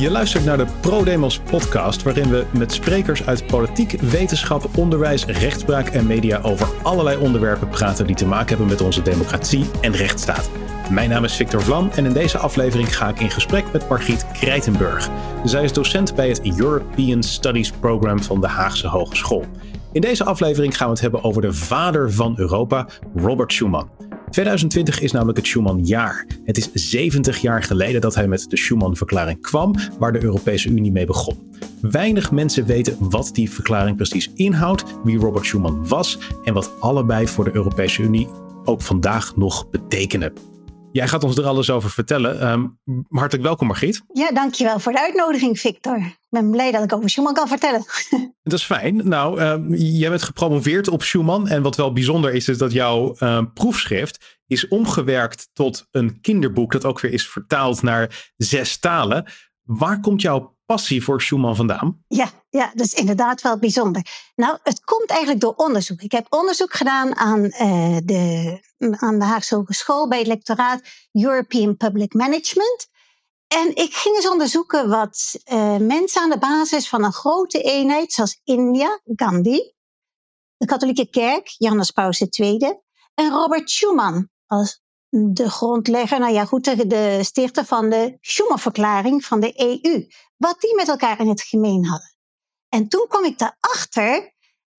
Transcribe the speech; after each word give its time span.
Je 0.00 0.10
luistert 0.10 0.44
naar 0.44 0.56
de 0.56 0.66
ProDemos 0.80 1.38
podcast, 1.38 2.02
waarin 2.02 2.30
we 2.30 2.44
met 2.50 2.72
sprekers 2.72 3.26
uit 3.26 3.46
politiek, 3.46 4.00
wetenschap, 4.00 4.68
onderwijs, 4.76 5.24
rechtspraak 5.24 5.88
en 5.88 6.06
media 6.06 6.40
over 6.42 6.68
allerlei 6.82 7.18
onderwerpen 7.18 7.68
praten 7.68 8.06
die 8.06 8.16
te 8.16 8.26
maken 8.26 8.48
hebben 8.48 8.66
met 8.66 8.80
onze 8.80 9.02
democratie 9.02 9.64
en 9.80 9.92
rechtsstaat. 9.92 10.50
Mijn 10.90 11.08
naam 11.10 11.24
is 11.24 11.36
Victor 11.36 11.62
Vlam 11.62 11.90
en 11.94 12.04
in 12.04 12.12
deze 12.12 12.38
aflevering 12.38 12.96
ga 12.96 13.08
ik 13.08 13.20
in 13.20 13.30
gesprek 13.30 13.64
met 13.72 13.88
Margriet 13.88 14.26
Krijtenburg. 14.32 15.08
Zij 15.44 15.64
is 15.64 15.72
docent 15.72 16.14
bij 16.14 16.28
het 16.28 16.60
European 16.60 17.22
Studies 17.22 17.70
Program 17.70 18.22
van 18.22 18.40
de 18.40 18.48
Haagse 18.48 18.88
Hogeschool. 18.88 19.44
In 19.92 20.00
deze 20.00 20.24
aflevering 20.24 20.76
gaan 20.76 20.86
we 20.86 20.92
het 20.92 21.02
hebben 21.02 21.24
over 21.24 21.42
de 21.42 21.52
vader 21.52 22.12
van 22.12 22.34
Europa, 22.36 22.86
Robert 23.14 23.52
Schuman. 23.52 24.09
2020 24.30 25.00
is 25.00 25.12
namelijk 25.12 25.38
het 25.38 25.46
Schuman-jaar. 25.46 26.26
Het 26.44 26.56
is 26.56 26.70
70 26.72 27.38
jaar 27.38 27.62
geleden 27.62 28.00
dat 28.00 28.14
hij 28.14 28.28
met 28.28 28.46
de 28.48 28.56
Schuman-verklaring 28.56 29.40
kwam, 29.40 29.74
waar 29.98 30.12
de 30.12 30.22
Europese 30.22 30.68
Unie 30.68 30.92
mee 30.92 31.06
begon. 31.06 31.52
Weinig 31.80 32.30
mensen 32.30 32.66
weten 32.66 32.96
wat 32.98 33.30
die 33.32 33.50
verklaring 33.50 33.96
precies 33.96 34.30
inhoudt, 34.34 34.84
wie 35.04 35.18
Robert 35.18 35.46
Schuman 35.46 35.88
was 35.88 36.18
en 36.44 36.54
wat 36.54 36.70
allebei 36.80 37.28
voor 37.28 37.44
de 37.44 37.54
Europese 37.54 38.02
Unie 38.02 38.28
ook 38.64 38.82
vandaag 38.82 39.36
nog 39.36 39.70
betekenen. 39.70 40.32
Jij 40.92 41.08
gaat 41.08 41.24
ons 41.24 41.36
er 41.36 41.46
alles 41.46 41.70
over 41.70 41.90
vertellen. 41.90 42.48
Um, 42.50 42.78
hartelijk 43.08 43.46
welkom, 43.46 43.66
Margriet. 43.66 44.02
Ja, 44.12 44.30
dankjewel 44.30 44.78
voor 44.78 44.92
de 44.92 45.00
uitnodiging, 45.00 45.60
Victor. 45.60 45.96
Ik 45.96 46.26
ben 46.28 46.50
blij 46.50 46.70
dat 46.72 46.82
ik 46.82 46.92
over 46.92 47.10
Schumann 47.10 47.34
kan 47.34 47.48
vertellen. 47.48 47.84
Dat 48.42 48.58
is 48.58 48.64
fijn. 48.64 49.08
Nou, 49.08 49.40
um, 49.40 49.74
jij 49.74 50.08
bent 50.08 50.22
gepromoveerd 50.22 50.88
op 50.88 51.02
Schumann. 51.02 51.48
En 51.48 51.62
wat 51.62 51.76
wel 51.76 51.92
bijzonder 51.92 52.34
is, 52.34 52.48
is 52.48 52.58
dat 52.58 52.72
jouw 52.72 53.16
um, 53.18 53.52
proefschrift 53.52 54.38
is 54.46 54.68
omgewerkt 54.68 55.48
tot 55.52 55.86
een 55.90 56.20
kinderboek 56.20 56.72
dat 56.72 56.84
ook 56.84 57.00
weer 57.00 57.12
is 57.12 57.28
vertaald 57.28 57.82
naar 57.82 58.32
zes 58.36 58.78
talen. 58.78 59.32
Waar 59.62 60.00
komt 60.00 60.22
jouw 60.22 60.56
passie 60.66 61.02
voor 61.02 61.22
Schumann 61.22 61.56
vandaan? 61.56 62.04
Ja, 62.08 62.30
ja, 62.48 62.70
dat 62.74 62.86
is 62.86 62.94
inderdaad 62.94 63.42
wel 63.42 63.58
bijzonder. 63.58 64.02
Nou, 64.34 64.58
het 64.62 64.84
komt 64.84 65.10
eigenlijk 65.10 65.40
door 65.40 65.54
onderzoek. 65.54 66.00
Ik 66.02 66.12
heb 66.12 66.26
onderzoek 66.28 66.72
gedaan 66.72 67.16
aan, 67.16 67.44
uh, 67.44 67.96
de, 68.04 68.58
aan 68.80 69.18
de 69.18 69.24
Haagse 69.24 69.54
Hogeschool 69.54 70.08
bij 70.08 70.18
het 70.18 70.26
lectoraat 70.26 70.80
European 71.12 71.76
Public 71.76 72.14
Management. 72.14 72.88
En 73.46 73.76
ik 73.76 73.94
ging 73.94 74.16
eens 74.16 74.28
onderzoeken 74.28 74.88
wat 74.88 75.40
uh, 75.52 75.76
mensen 75.76 76.22
aan 76.22 76.30
de 76.30 76.38
basis 76.38 76.88
van 76.88 77.04
een 77.04 77.12
grote 77.12 77.62
eenheid, 77.62 78.12
zoals 78.12 78.40
India, 78.44 79.00
Gandhi, 79.04 79.72
de 80.56 80.66
katholieke 80.66 81.10
kerk, 81.10 81.54
Johannes 81.58 81.90
Paus 81.90 82.20
II, 82.20 82.80
en 83.14 83.30
Robert 83.30 83.70
Schuman 83.70 84.28
als 84.46 84.82
de 85.08 85.50
grondlegger, 85.50 86.18
nou 86.18 86.32
ja, 86.32 86.44
goed, 86.44 86.90
de 86.90 87.18
stichter 87.22 87.64
van 87.64 87.90
de 87.90 88.16
Schuman-verklaring 88.20 89.24
van 89.24 89.40
de 89.40 89.52
EU. 89.56 90.06
Wat 90.36 90.60
die 90.60 90.74
met 90.74 90.88
elkaar 90.88 91.20
in 91.20 91.28
het 91.28 91.42
gemeen 91.42 91.86
hadden. 91.86 92.14
En 92.68 92.88
toen 92.88 93.06
kwam 93.08 93.24
ik 93.24 93.40
erachter 93.40 94.34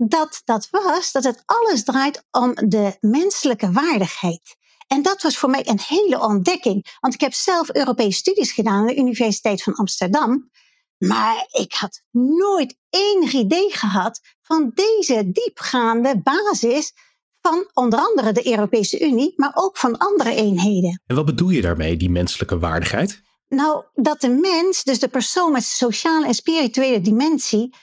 dat 0.07 0.41
dat 0.45 0.67
was 0.69 1.11
dat 1.11 1.23
het 1.23 1.43
alles 1.45 1.83
draait 1.83 2.23
om 2.31 2.53
de 2.53 2.97
menselijke 2.99 3.71
waardigheid. 3.71 4.55
En 4.87 5.01
dat 5.01 5.21
was 5.21 5.37
voor 5.37 5.49
mij 5.49 5.67
een 5.67 5.79
hele 5.87 6.19
ontdekking. 6.19 6.97
Want 6.99 7.13
ik 7.13 7.21
heb 7.21 7.33
zelf 7.33 7.73
Europese 7.73 8.17
studies 8.17 8.51
gedaan 8.51 8.73
aan 8.73 8.87
de 8.87 8.95
Universiteit 8.95 9.63
van 9.63 9.73
Amsterdam. 9.73 10.49
Maar 10.97 11.47
ik 11.51 11.73
had 11.73 12.01
nooit 12.11 12.77
enig 12.89 13.33
idee 13.33 13.71
gehad 13.71 14.19
van 14.41 14.71
deze 14.73 15.31
diepgaande 15.31 16.21
basis 16.21 16.93
van 17.41 17.69
onder 17.73 17.99
andere 17.99 18.31
de 18.31 18.51
Europese 18.51 18.99
Unie, 18.99 19.33
maar 19.35 19.51
ook 19.53 19.77
van 19.77 19.97
andere 19.97 20.35
eenheden. 20.35 21.01
En 21.05 21.15
wat 21.15 21.25
bedoel 21.25 21.49
je 21.49 21.61
daarmee, 21.61 21.97
die 21.97 22.09
menselijke 22.09 22.59
waardigheid? 22.59 23.21
Nou, 23.47 23.83
dat 23.93 24.21
de 24.21 24.29
mens, 24.29 24.83
dus 24.83 24.99
de 24.99 25.07
persoon 25.07 25.51
met 25.51 25.63
sociale 25.63 26.25
en 26.25 26.33
spirituele 26.33 27.01
dimensie, 27.01 27.73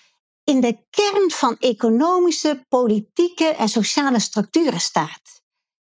in 0.48 0.60
de 0.60 0.78
kern 0.90 1.30
van 1.30 1.56
economische, 1.58 2.64
politieke 2.68 3.44
en 3.44 3.68
sociale 3.68 4.20
structuren 4.20 4.80
staat. 4.80 5.42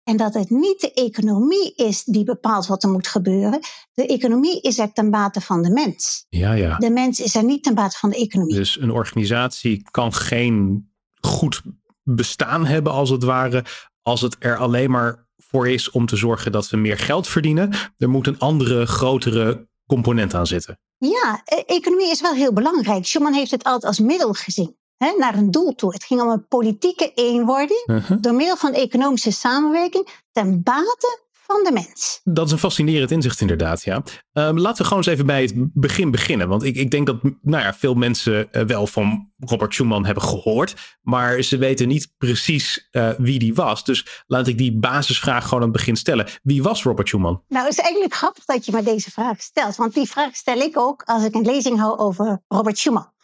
En 0.03 0.17
dat 0.17 0.33
het 0.33 0.49
niet 0.49 0.81
de 0.81 0.93
economie 0.93 1.73
is 1.75 2.03
die 2.03 2.23
bepaalt 2.23 2.67
wat 2.67 2.83
er 2.83 2.89
moet 2.89 3.07
gebeuren. 3.07 3.59
De 3.93 4.05
economie 4.05 4.61
is 4.61 4.79
er 4.79 4.93
ten 4.93 5.11
bate 5.11 5.41
van 5.41 5.61
de 5.61 5.69
mens. 5.69 6.25
Ja, 6.29 6.53
ja. 6.53 6.77
De 6.77 6.89
mens 6.89 7.19
is 7.19 7.35
er 7.35 7.43
niet 7.43 7.63
ten 7.63 7.75
bate 7.75 7.97
van 7.97 8.09
de 8.09 8.15
economie. 8.15 8.55
Dus 8.55 8.79
een 8.79 8.91
organisatie 8.91 9.83
kan 9.91 10.13
geen 10.13 10.87
goed 11.19 11.61
bestaan 12.03 12.65
hebben, 12.65 12.93
als 12.93 13.09
het 13.09 13.23
ware, 13.23 13.65
als 14.01 14.21
het 14.21 14.35
er 14.39 14.57
alleen 14.57 14.91
maar 14.91 15.27
voor 15.37 15.69
is 15.69 15.91
om 15.91 16.05
te 16.05 16.15
zorgen 16.15 16.51
dat 16.51 16.69
we 16.69 16.77
meer 16.77 16.97
geld 16.97 17.27
verdienen. 17.27 17.73
Er 17.97 18.09
moet 18.09 18.27
een 18.27 18.39
andere, 18.39 18.85
grotere 18.85 19.66
component 19.87 20.33
aan 20.33 20.47
zitten. 20.47 20.79
Ja, 20.97 21.41
e-, 21.45 21.55
economie 21.55 22.11
is 22.11 22.21
wel 22.21 22.33
heel 22.33 22.53
belangrijk. 22.53 23.05
Schuman 23.05 23.33
heeft 23.33 23.51
het 23.51 23.63
altijd 23.63 23.85
als 23.85 23.99
middel 23.99 24.33
gezien. 24.33 24.75
Hè, 24.97 25.13
naar 25.17 25.35
een 25.35 25.51
doel 25.51 25.75
toe. 25.75 25.93
Het 25.93 26.03
ging 26.03 26.21
om 26.21 26.29
een 26.29 26.47
politieke 26.47 27.11
eenwording 27.13 27.83
uh-huh. 27.85 28.17
door 28.21 28.33
middel 28.33 28.57
van 28.57 28.73
economische 28.73 29.31
samenwerking 29.31 30.07
ten 30.31 30.63
bate 30.63 31.19
van 31.47 31.63
de 31.63 31.71
mens. 31.71 32.21
Dat 32.23 32.45
is 32.45 32.51
een 32.51 32.57
fascinerend 32.57 33.11
inzicht 33.11 33.41
inderdaad, 33.41 33.83
ja. 33.83 33.95
Um, 34.33 34.59
laten 34.59 34.77
we 34.77 34.83
gewoon 34.83 35.03
eens 35.03 35.13
even 35.13 35.25
bij 35.25 35.41
het 35.41 35.53
begin 35.73 36.11
beginnen. 36.11 36.47
Want 36.47 36.63
ik, 36.63 36.75
ik 36.75 36.91
denk 36.91 37.07
dat 37.07 37.23
nou 37.41 37.63
ja, 37.63 37.73
veel 37.73 37.93
mensen 37.93 38.47
uh, 38.51 38.61
wel 38.61 38.87
van 38.87 39.31
Robert 39.37 39.73
Schuman 39.73 40.05
hebben 40.05 40.23
gehoord. 40.23 40.75
Maar 41.01 41.41
ze 41.41 41.57
weten 41.57 41.87
niet 41.87 42.13
precies 42.17 42.87
uh, 42.91 43.09
wie 43.17 43.39
die 43.39 43.53
was. 43.53 43.83
Dus 43.83 44.23
laat 44.27 44.47
ik 44.47 44.57
die 44.57 44.77
basisvraag 44.77 45.43
gewoon 45.43 45.59
aan 45.59 45.69
het 45.69 45.77
begin 45.77 45.95
stellen. 45.95 46.27
Wie 46.43 46.63
was 46.63 46.83
Robert 46.83 47.07
Schuman? 47.07 47.43
Nou, 47.47 47.65
het 47.65 47.73
is 47.73 47.83
eigenlijk 47.83 48.13
grappig 48.13 48.45
dat 48.45 48.65
je 48.65 48.71
me 48.71 48.83
deze 48.83 49.11
vraag 49.11 49.41
stelt. 49.41 49.75
Want 49.75 49.93
die 49.93 50.07
vraag 50.09 50.35
stel 50.35 50.59
ik 50.59 50.77
ook 50.77 51.03
als 51.05 51.23
ik 51.23 51.35
een 51.35 51.45
lezing 51.45 51.79
hou 51.79 51.97
over 51.97 52.41
Robert 52.47 52.77
Schuman. 52.77 53.15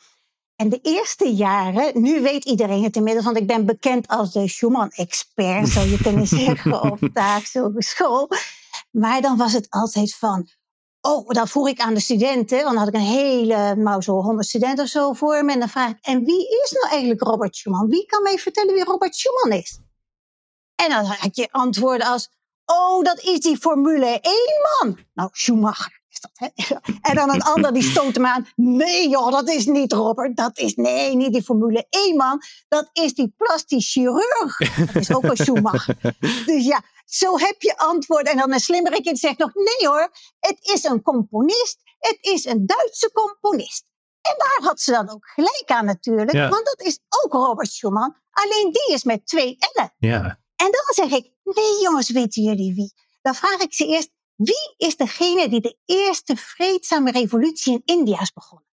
En 0.63 0.69
de 0.69 0.79
eerste 0.81 1.33
jaren, 1.33 2.01
nu 2.01 2.21
weet 2.21 2.45
iedereen 2.45 2.83
het 2.83 2.95
inmiddels, 2.95 3.25
want 3.25 3.37
ik 3.37 3.47
ben 3.47 3.65
bekend 3.65 4.07
als 4.07 4.31
de 4.31 4.47
Schumann-expert, 4.47 5.67
zou 5.67 5.89
je 5.89 6.01
kunnen 6.01 6.27
zeggen, 6.37 6.81
op 6.81 6.99
de 6.99 7.59
Hogeschool. 7.59 8.29
Maar 8.91 9.21
dan 9.21 9.37
was 9.37 9.53
het 9.53 9.69
altijd 9.69 10.15
van, 10.15 10.49
oh, 11.01 11.29
dan 11.29 11.47
vroeg 11.47 11.67
ik 11.67 11.79
aan 11.79 11.93
de 11.93 11.99
studenten, 11.99 12.57
want 12.57 12.69
dan 12.69 12.77
had 12.77 12.87
ik 12.87 12.93
een 12.93 12.99
hele, 12.99 13.75
nou 13.75 14.01
zo 14.01 14.21
honderd 14.21 14.47
studenten 14.47 14.83
of 14.83 14.89
zo 14.89 15.13
voor 15.13 15.45
me. 15.45 15.51
En 15.51 15.59
dan 15.59 15.69
vraag 15.69 15.89
ik, 15.89 15.97
en 16.01 16.25
wie 16.25 16.61
is 16.63 16.71
nou 16.71 16.87
eigenlijk 16.89 17.21
Robert 17.21 17.55
Schumann? 17.55 17.89
Wie 17.89 18.05
kan 18.05 18.23
mij 18.23 18.37
vertellen 18.37 18.73
wie 18.73 18.83
Robert 18.83 19.15
Schumann 19.15 19.61
is? 19.61 19.79
En 20.75 20.89
dan 20.89 21.05
had 21.05 21.35
je 21.35 21.47
antwoorden 21.51 22.07
als, 22.07 22.29
oh, 22.65 23.03
dat 23.03 23.19
is 23.19 23.39
die 23.39 23.57
Formule 23.57 24.19
1-man. 24.21 24.97
Nou, 25.13 25.29
Schumacher. 25.31 26.02
En 27.01 27.15
dan 27.15 27.33
een 27.33 27.41
ander 27.41 27.73
die 27.73 27.83
stoot 27.83 28.15
hem 28.15 28.25
aan. 28.25 28.47
Nee 28.55 29.09
joh, 29.09 29.31
dat 29.31 29.49
is 29.49 29.65
niet 29.65 29.93
Robert. 29.93 30.37
Dat 30.37 30.57
is, 30.57 30.75
nee, 30.75 31.15
niet 31.15 31.33
die 31.33 31.43
Formule 31.43 31.85
1 31.89 32.15
man. 32.15 32.41
Dat 32.67 32.89
is 32.93 33.13
die 33.13 33.33
plastisch 33.37 33.91
chirurg. 33.91 34.57
Dat 34.75 34.95
is 34.95 35.13
ook 35.13 35.23
een 35.23 35.37
Schumacher. 35.37 35.97
Dus 36.45 36.65
ja, 36.65 36.81
zo 37.05 37.37
heb 37.37 37.61
je 37.61 37.77
antwoord. 37.77 38.27
En 38.27 38.37
dan 38.37 38.53
een 38.53 38.59
slimmerik 38.59 39.09
zegt 39.17 39.37
nog, 39.37 39.53
nee 39.53 39.89
hoor, 39.89 40.11
het 40.39 40.57
is 40.61 40.83
een 40.83 41.01
componist. 41.01 41.77
Het 41.99 42.17
is 42.21 42.45
een 42.45 42.65
Duitse 42.65 43.11
componist. 43.13 43.85
En 44.21 44.35
daar 44.37 44.69
had 44.69 44.81
ze 44.81 44.91
dan 44.91 45.09
ook 45.09 45.27
gelijk 45.27 45.63
aan 45.65 45.85
natuurlijk. 45.85 46.31
Want 46.31 46.65
dat 46.65 46.81
is 46.81 46.99
ook 47.23 47.33
Robert 47.33 47.71
Schumann. 47.71 48.15
Alleen 48.31 48.71
die 48.71 48.95
is 48.95 49.03
met 49.03 49.27
twee 49.27 49.57
L'en. 49.73 49.93
Ja. 49.97 50.39
En 50.55 50.71
dan 50.71 51.07
zeg 51.07 51.19
ik, 51.19 51.31
nee 51.43 51.81
jongens, 51.81 52.09
weten 52.09 52.43
jullie 52.43 52.73
wie? 52.73 52.93
Dan 53.21 53.35
vraag 53.35 53.59
ik 53.59 53.73
ze 53.73 53.87
eerst, 53.87 54.09
wie 54.43 54.73
is 54.77 54.97
degene 54.97 55.49
die 55.49 55.61
de 55.61 55.77
eerste 55.85 56.35
vreedzame 56.35 57.11
revolutie 57.11 57.73
in 57.73 57.81
India 57.85 58.21
is 58.21 58.31
begonnen? 58.31 58.67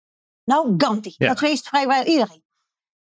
Nou, 0.44 0.74
Gandhi. 0.76 1.14
Ja. 1.16 1.28
Dat 1.28 1.40
weet 1.40 1.62
vrijwel 1.62 2.04
iedereen. 2.04 2.44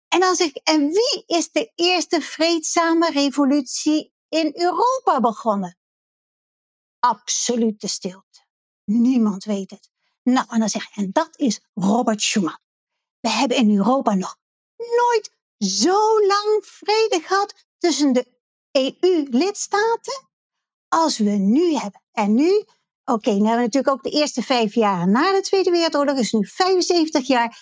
En 0.08 0.20
dan 0.20 0.36
zeg 0.36 0.48
ik, 0.48 0.56
en 0.64 0.88
wie 0.88 1.24
is 1.26 1.52
de 1.52 1.72
eerste 1.76 2.22
vreedzame 2.22 3.12
revolutie 3.12 4.14
in 4.30 4.52
Europa 4.56 5.20
begonnen? 5.20 5.78
Absolute 7.00 7.88
stilte. 7.88 8.46
Niemand 8.84 9.44
weet 9.44 9.70
het. 9.70 9.90
Nou, 10.24 10.48
en 10.50 10.60
dan 10.60 10.70
zeg 10.70 10.84
ik, 10.90 10.96
en 10.96 11.10
dat 11.12 11.40
is 11.40 11.62
Robert 11.74 12.22
Schuman. 12.22 12.60
We 13.20 13.30
hebben 13.30 13.58
in 13.58 13.78
Europa 13.78 14.14
nog 14.14 14.38
nooit 14.78 15.32
zo 15.58 16.26
lang 16.26 16.60
vrede 16.66 17.20
gehad 17.20 17.54
tussen 17.78 18.14
de 18.14 18.28
EU-lidstaten 18.72 20.30
als 20.94 21.18
we 21.18 21.30
nu 21.30 21.74
hebben. 21.74 22.02
En 22.12 22.36
nu, 22.36 22.50
oké, 22.50 23.12
okay, 23.12 23.34
nu 23.34 23.40
hebben 23.40 23.58
we 23.58 23.72
natuurlijk 23.72 23.94
ook 23.94 24.04
de 24.04 24.20
eerste 24.20 24.42
vijf 24.42 24.74
jaar 24.74 25.08
na 25.08 25.32
de 25.32 25.42
Tweede 25.42 25.72
Wereldoorlog, 25.72 26.18
is 26.18 26.32
nu 26.32 26.48
75 26.48 27.28
jaar. 27.28 27.58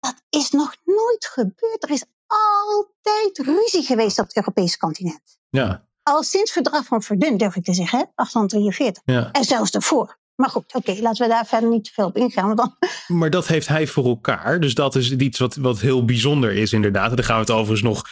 Dat 0.00 0.22
is 0.28 0.50
nog 0.50 0.76
nooit 0.84 1.26
gebeurd. 1.26 1.82
Er 1.82 1.90
is 1.90 2.04
altijd 2.26 3.38
ruzie 3.38 3.82
geweest 3.82 4.18
op 4.18 4.26
het 4.26 4.36
Europese 4.36 4.78
continent. 4.78 5.38
Ja. 5.50 5.88
Al 6.02 6.22
sinds 6.22 6.54
het 6.54 6.64
verdrag 6.64 6.84
van 6.84 7.02
Verdun, 7.02 7.36
durf 7.36 7.56
ik 7.56 7.64
te 7.64 7.74
zeggen, 7.74 7.98
1843. 8.14 9.02
Ja. 9.04 9.30
En 9.32 9.44
zelfs 9.44 9.70
daarvoor. 9.70 10.18
Maar 10.36 10.50
goed, 10.50 10.74
oké, 10.74 10.96
laten 11.00 11.26
we 11.26 11.32
daar 11.32 11.46
verder 11.46 11.68
niet 11.68 11.84
te 11.84 11.90
veel 11.92 12.06
op 12.06 12.16
ingaan. 12.16 12.46
Want 12.46 12.58
dan... 12.58 12.76
Maar 13.06 13.30
dat 13.30 13.46
heeft 13.46 13.68
hij 13.68 13.86
voor 13.86 14.04
elkaar. 14.04 14.60
Dus 14.60 14.74
dat 14.74 14.94
is 14.94 15.10
iets 15.10 15.38
wat, 15.38 15.54
wat 15.54 15.80
heel 15.80 16.04
bijzonder 16.04 16.52
is, 16.52 16.72
inderdaad. 16.72 17.10
En 17.10 17.16
daar 17.16 17.24
gaan 17.24 17.34
we 17.34 17.40
het 17.40 17.50
overigens 17.50 17.82
nog 17.82 18.02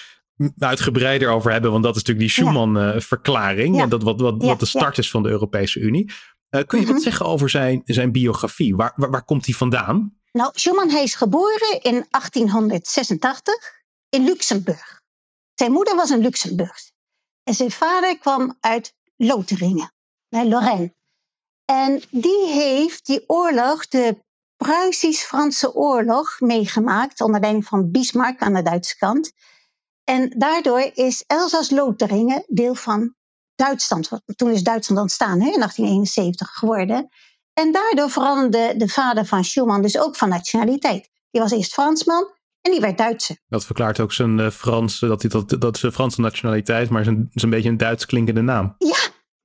uitgebreider 0.58 1.30
over 1.30 1.52
hebben. 1.52 1.70
Want 1.70 1.84
dat 1.84 1.96
is 1.96 2.02
natuurlijk 2.02 2.34
die 2.34 2.44
Schuman-verklaring. 2.44 3.76
Ja. 3.76 3.86
dat 3.86 4.02
wat, 4.02 4.20
wat, 4.20 4.42
wat 4.42 4.60
de 4.60 4.66
start 4.66 4.98
is 4.98 5.10
van 5.10 5.22
de 5.22 5.28
Europese 5.28 5.80
Unie. 5.80 6.10
Uh, 6.50 6.62
kun 6.66 6.80
je 6.80 6.86
wat 6.86 6.94
mhm. 6.94 7.04
zeggen 7.04 7.26
over 7.26 7.50
zijn, 7.50 7.82
zijn 7.84 8.12
biografie? 8.12 8.76
Waar, 8.76 8.92
waar, 8.96 9.10
waar 9.10 9.24
komt 9.24 9.44
hij 9.46 9.54
vandaan? 9.54 10.16
Nou, 10.32 10.50
Schumann 10.54 10.90
hij 10.90 11.02
is 11.02 11.14
geboren 11.14 11.80
in 11.82 12.06
1886 12.10 13.54
in 14.08 14.24
Luxemburg. 14.24 15.00
Zijn 15.54 15.72
moeder 15.72 15.96
was 15.96 16.10
een 16.10 16.20
Luxemburgse. 16.20 16.92
En 17.42 17.54
zijn 17.54 17.70
vader 17.70 18.18
kwam 18.18 18.56
uit 18.60 18.94
Lotharingen, 19.16 19.92
naar 20.28 20.44
Lorraine. 20.44 20.94
En 21.64 22.02
die 22.10 22.46
heeft 22.46 23.06
die 23.06 23.24
oorlog, 23.26 23.88
de 23.88 24.16
Pruisisch-Franse 24.56 25.74
oorlog, 25.74 26.40
meegemaakt 26.40 27.20
onder 27.20 27.40
leiding 27.40 27.64
van 27.64 27.90
Bismarck 27.90 28.40
aan 28.40 28.54
de 28.54 28.62
Duitse 28.62 28.96
kant. 28.96 29.32
En 30.04 30.34
daardoor 30.36 30.90
is 30.94 31.24
Elsass-Lotharingen 31.26 32.44
deel 32.46 32.74
van 32.74 33.14
Duitsland. 33.54 34.08
Toen 34.36 34.50
is 34.50 34.62
Duitsland 34.62 35.00
ontstaan, 35.00 35.40
hè, 35.40 35.46
in 35.46 35.58
1871 35.58 36.50
geworden. 36.50 37.08
En 37.52 37.72
daardoor 37.72 38.10
veranderde 38.10 38.74
de 38.76 38.88
vader 38.88 39.26
van 39.26 39.44
Schumann 39.44 39.82
dus 39.82 39.98
ook 39.98 40.16
van 40.16 40.28
nationaliteit. 40.28 41.10
Die 41.30 41.40
was 41.40 41.52
eerst 41.52 41.72
Fransman 41.72 42.30
en 42.60 42.70
die 42.70 42.80
werd 42.80 42.98
Duitser. 42.98 43.36
Dat 43.48 43.64
verklaart 43.64 44.00
ook 44.00 44.12
zijn 44.12 44.38
uh, 44.38 44.50
Frans, 44.50 44.98
dat, 44.98 45.22
hij, 45.22 45.30
dat, 45.30 45.60
dat 45.60 45.82
een 45.82 45.92
Franse 45.92 46.20
nationaliteit, 46.20 46.90
maar 46.90 47.00
is 47.32 47.42
een 47.42 47.50
beetje 47.50 47.68
een 47.68 47.76
Duits 47.76 48.06
klinkende 48.06 48.42
naam. 48.42 48.74
Ja, 48.78 48.98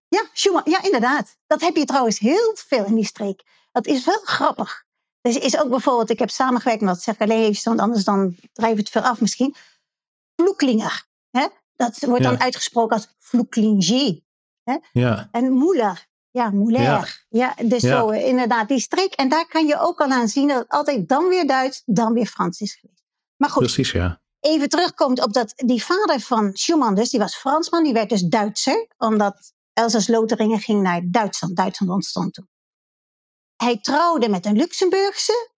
ja, 0.07 0.25
Schumann, 0.33 0.71
ja, 0.71 0.83
inderdaad. 0.83 1.37
Dat 1.47 1.61
heb 1.61 1.75
je 1.75 1.85
trouwens 1.85 2.19
heel 2.19 2.55
veel 2.55 2.85
in 2.85 2.95
die 2.95 3.05
streek. 3.05 3.43
Dat 3.71 3.85
is 3.87 4.05
wel 4.05 4.21
grappig. 4.23 4.85
Dus 5.21 5.37
is 5.37 5.59
ook 5.59 5.69
bijvoorbeeld, 5.69 6.09
ik 6.09 6.19
heb 6.19 6.29
samengewerkt, 6.29 6.81
met 6.81 6.93
dat 6.93 7.03
zeg 7.03 7.15
ik 7.15 7.21
alleen 7.21 7.43
even, 7.43 7.63
want 7.63 7.79
anders 7.79 8.03
dan 8.03 8.35
drijft 8.53 8.77
het 8.77 8.89
ver 8.89 9.01
af 9.01 9.21
misschien. 9.21 9.55
Vloeklinger. 10.47 11.05
Hè? 11.29 11.47
Dat 11.75 11.99
wordt 11.99 12.23
dan 12.23 12.39
uitgesproken 12.39 12.95
als 12.95 13.15
vloeklinger. 13.19 14.19
Ja. 14.91 15.27
En 15.31 15.51
Moeller. 15.51 16.07
Ja, 16.31 16.49
Moulair. 16.49 17.25
Ja. 17.29 17.55
ja 17.55 17.63
dus 17.63 17.81
zo 17.81 18.09
eh, 18.09 18.27
inderdaad 18.27 18.67
die 18.67 18.79
streek. 18.79 19.13
En 19.13 19.29
daar 19.29 19.47
kan 19.47 19.67
je 19.67 19.79
ook 19.79 20.01
al 20.01 20.09
aan 20.09 20.27
zien 20.27 20.47
dat 20.47 20.57
het 20.57 20.69
altijd 20.69 21.09
dan 21.09 21.27
weer 21.27 21.47
Duits, 21.47 21.81
dan 21.85 22.13
weer 22.13 22.25
Frans 22.25 22.59
is 22.59 22.75
geweest. 22.75 23.03
Maar 23.35 23.49
goed. 23.49 23.63
Precies, 23.63 23.91
ja. 23.91 24.21
Even 24.39 24.69
terugkomt 24.69 25.23
op 25.23 25.33
dat, 25.33 25.53
die 25.55 25.83
vader 25.83 26.19
van 26.19 26.49
Schumann 26.53 26.95
dus, 26.95 27.09
die 27.09 27.19
was 27.19 27.35
Fransman, 27.35 27.83
die 27.83 27.93
werd 27.93 28.09
dus 28.09 28.21
Duitser, 28.21 28.87
omdat 28.97 29.53
Elsass-Lotharingen 29.73 30.59
ging 30.59 30.81
naar 30.81 31.01
Duitsland. 31.05 31.55
Duitsland 31.55 31.91
ontstond 31.91 32.33
toen. 32.33 32.49
Hij 33.55 33.79
trouwde 33.79 34.29
met 34.29 34.45
een 34.45 34.55
Luxemburgse. 34.55 35.51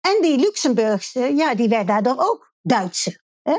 En 0.00 0.22
die 0.22 0.38
Luxemburgse, 0.38 1.20
ja, 1.20 1.54
die 1.54 1.68
werd 1.68 1.86
daardoor 1.86 2.16
ook 2.18 2.52
Duitse. 2.62 3.20
Hè? 3.42 3.58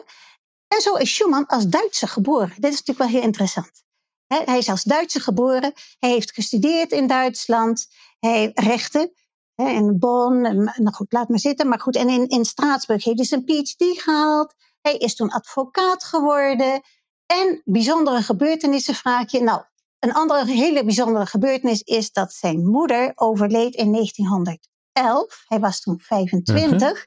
En 0.69 0.81
zo 0.81 0.95
is 0.95 1.13
Schumann 1.13 1.45
als 1.45 1.67
Duitser 1.67 2.07
geboren. 2.07 2.53
Dit 2.57 2.73
is 2.73 2.79
natuurlijk 2.79 2.97
wel 2.97 3.07
heel 3.07 3.21
interessant. 3.21 3.83
Hij 4.27 4.57
is 4.57 4.69
als 4.69 4.83
Duitser 4.83 5.21
geboren. 5.21 5.73
Hij 5.99 6.09
heeft 6.09 6.31
gestudeerd 6.31 6.91
in 6.91 7.07
Duitsland. 7.07 7.87
Hij 8.19 8.51
rechten 8.53 9.13
in 9.55 9.99
Bonn. 9.99 10.41
Nou 10.75 10.91
goed, 10.91 11.11
laat 11.11 11.29
maar 11.29 11.39
zitten. 11.39 11.67
Maar 11.67 11.79
goed, 11.79 11.95
en 11.95 12.09
in, 12.09 12.27
in 12.27 12.45
Straatsburg 12.45 13.03
heeft 13.03 13.17
hij 13.17 13.27
zijn 13.27 13.43
PhD 13.43 14.01
gehaald. 14.01 14.53
Hij 14.81 14.97
is 14.97 15.15
toen 15.15 15.29
advocaat 15.29 16.03
geworden. 16.03 16.81
En 17.25 17.61
bijzondere 17.65 18.21
gebeurtenissen 18.21 18.95
vraag 18.95 19.31
je. 19.31 19.41
Nou, 19.41 19.63
een 19.99 20.13
andere 20.13 20.45
hele 20.45 20.83
bijzondere 20.83 21.25
gebeurtenis 21.25 21.81
is 21.81 22.11
dat 22.11 22.33
zijn 22.33 22.67
moeder 22.67 23.11
overleed 23.15 23.75
in 23.75 23.91
1911. 23.91 25.43
Hij 25.47 25.59
was 25.59 25.81
toen 25.81 25.99
25. 25.99 26.79
Mhm. 26.79 26.97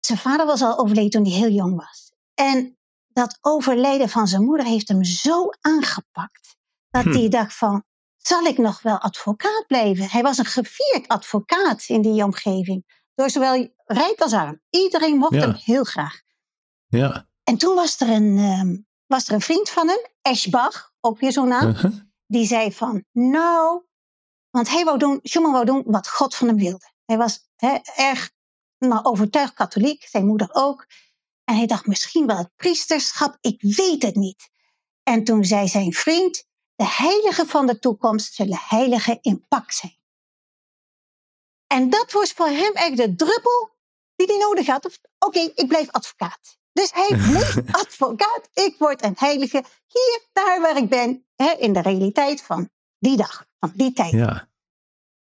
Zijn 0.00 0.18
vader 0.18 0.46
was 0.46 0.62
al 0.62 0.78
overleden 0.78 1.10
toen 1.10 1.24
hij 1.24 1.32
heel 1.32 1.50
jong 1.50 1.76
was. 1.76 2.09
En 2.40 2.78
dat 3.08 3.38
overlijden 3.40 4.08
van 4.08 4.26
zijn 4.26 4.44
moeder 4.44 4.66
heeft 4.66 4.88
hem 4.88 5.04
zo 5.04 5.48
aangepakt 5.60 6.56
dat 6.90 7.04
hm. 7.04 7.10
hij 7.10 7.28
dacht 7.28 7.54
van, 7.54 7.84
zal 8.16 8.44
ik 8.44 8.58
nog 8.58 8.82
wel 8.82 8.98
advocaat 8.98 9.64
blijven? 9.66 10.10
Hij 10.10 10.22
was 10.22 10.38
een 10.38 10.44
gevierd 10.44 11.08
advocaat 11.08 11.84
in 11.86 12.02
die 12.02 12.24
omgeving. 12.24 13.02
Door 13.14 13.30
zowel 13.30 13.74
rijk 13.84 14.20
als 14.20 14.32
arm. 14.32 14.60
Iedereen 14.70 15.16
mocht 15.16 15.34
hem 15.34 15.52
heel 15.52 15.84
graag. 15.84 16.20
Ja. 16.86 17.28
En 17.44 17.56
toen 17.56 17.74
was 17.74 18.00
er 18.00 18.08
een, 18.08 18.38
ehm, 18.38 18.76
was 19.06 19.28
er 19.28 19.34
een 19.34 19.40
vriend 19.40 19.70
van 19.70 19.88
hem, 19.88 20.06
Eschbach, 20.22 20.92
ook 21.00 21.20
weer 21.20 21.32
zo'n 21.32 21.48
naam, 21.48 21.68
uh-huh. 21.68 21.92
die 22.26 22.46
zei 22.46 22.72
van, 22.72 23.04
nou, 23.12 23.82
want 24.50 24.68
hij 24.68 24.84
wou 24.84 24.98
doen, 24.98 25.20
Schumann 25.22 25.52
wou 25.52 25.64
doen 25.64 25.82
wat 25.86 26.08
God 26.08 26.34
van 26.34 26.46
hem 26.48 26.56
wilde. 26.56 26.92
Hij 27.04 27.16
was 27.16 27.48
erg 27.96 28.30
nou, 28.78 29.04
overtuigd 29.04 29.54
katholiek, 29.54 30.06
zijn 30.08 30.26
moeder 30.26 30.48
ook. 30.52 30.86
En 31.50 31.56
hij 31.56 31.66
dacht 31.66 31.86
misschien 31.86 32.26
wel 32.26 32.36
het 32.36 32.56
priesterschap, 32.56 33.36
ik 33.40 33.62
weet 33.62 34.02
het 34.02 34.14
niet. 34.14 34.50
En 35.02 35.24
toen 35.24 35.44
zei 35.44 35.68
zijn 35.68 35.92
vriend, 35.92 36.44
de 36.74 36.86
heiligen 36.86 37.46
van 37.46 37.66
de 37.66 37.78
toekomst 37.78 38.34
zullen 38.34 38.58
heiligen 38.68 39.18
in 39.20 39.46
pak 39.48 39.72
zijn. 39.72 39.98
En 41.66 41.90
dat 41.90 42.12
was 42.12 42.32
voor 42.32 42.46
hem 42.46 42.72
echt 42.72 42.96
de 42.96 43.14
druppel 43.14 43.76
die 44.16 44.26
hij 44.26 44.38
nodig 44.38 44.66
had. 44.66 45.00
Oké, 45.18 45.38
ik 45.38 45.68
blijf 45.68 45.90
advocaat. 45.90 46.58
Dus 46.72 46.92
hij 46.92 47.08
bleef 47.30 47.56
advocaat. 47.72 48.48
Ik 48.52 48.74
word 48.78 49.02
een 49.02 49.16
heilige 49.18 49.64
hier, 49.86 50.28
daar 50.32 50.60
waar 50.60 50.76
ik 50.76 50.88
ben, 50.88 51.26
hè, 51.36 51.50
in 51.50 51.72
de 51.72 51.80
realiteit 51.80 52.42
van 52.42 52.70
die 52.98 53.16
dag, 53.16 53.46
van 53.58 53.72
die 53.74 53.92
tijd. 53.92 54.12
Ja. 54.12 54.49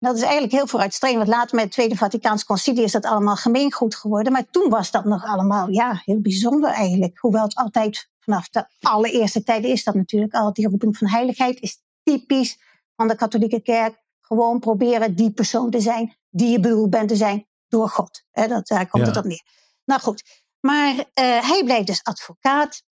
Dat 0.04 0.16
is 0.16 0.22
eigenlijk 0.22 0.52
heel 0.52 0.66
vooruitstrevend. 0.66 1.22
Want 1.22 1.36
later 1.36 1.54
met 1.54 1.64
het 1.64 1.72
Tweede 1.72 1.96
Vaticaans 1.96 2.44
Concilie 2.44 2.82
is 2.82 2.92
dat 2.92 3.04
allemaal 3.04 3.36
gemeengoed 3.36 3.94
geworden. 3.94 4.32
Maar 4.32 4.50
toen 4.50 4.68
was 4.68 4.90
dat 4.90 5.04
nog 5.04 5.24
allemaal 5.24 5.68
ja, 5.70 6.00
heel 6.04 6.20
bijzonder 6.20 6.70
eigenlijk. 6.70 7.18
Hoewel 7.18 7.42
het 7.42 7.54
altijd 7.54 8.10
vanaf 8.18 8.48
de 8.48 8.66
allereerste 8.80 9.42
tijden 9.42 9.70
is 9.70 9.84
dat 9.84 9.94
natuurlijk 9.94 10.34
al. 10.34 10.52
Die 10.52 10.68
roeping 10.68 10.96
van 10.96 11.08
heiligheid 11.08 11.60
is 11.60 11.82
typisch 12.02 12.58
van 12.96 13.08
de 13.08 13.16
katholieke 13.16 13.60
kerk. 13.60 14.02
Gewoon 14.20 14.58
proberen 14.58 15.14
die 15.14 15.32
persoon 15.32 15.70
te 15.70 15.80
zijn 15.80 16.16
die 16.30 16.50
je 16.50 16.60
bedoeld 16.60 16.90
bent 16.90 17.08
te 17.08 17.16
zijn 17.16 17.46
door 17.68 17.88
God. 17.88 18.24
dat, 18.32 18.66
daar 18.66 18.88
komt 18.88 19.06
het 19.06 19.16
op 19.16 19.24
neer. 19.24 19.42
Nou 19.84 20.00
goed, 20.00 20.42
maar 20.60 20.94
uh, 20.94 21.04
hij 21.48 21.62
blijft 21.64 21.86
dus 21.86 22.02
advocaat. 22.02 22.82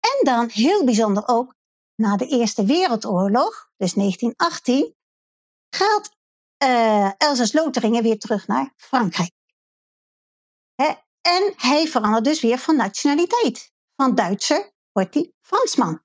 En 0.00 0.24
dan 0.24 0.48
heel 0.52 0.84
bijzonder 0.84 1.22
ook, 1.26 1.54
na 1.94 2.16
de 2.16 2.26
Eerste 2.26 2.64
Wereldoorlog, 2.64 3.70
dus 3.76 3.92
1918, 3.92 4.94
gaat 5.70 6.10
uh, 6.62 7.10
Elsass-Lotharingen 7.16 8.02
weer 8.02 8.18
terug 8.18 8.46
naar 8.46 8.72
Frankrijk. 8.76 9.30
en 11.22 11.52
hij 11.56 11.86
verandert 11.86 12.24
dus 12.24 12.40
weer 12.40 12.58
van 12.58 12.76
nationaliteit. 12.76 13.72
Van 13.96 14.14
Duitser 14.14 14.72
wordt 14.92 15.14
hij 15.14 15.32
Fransman. 15.40 16.02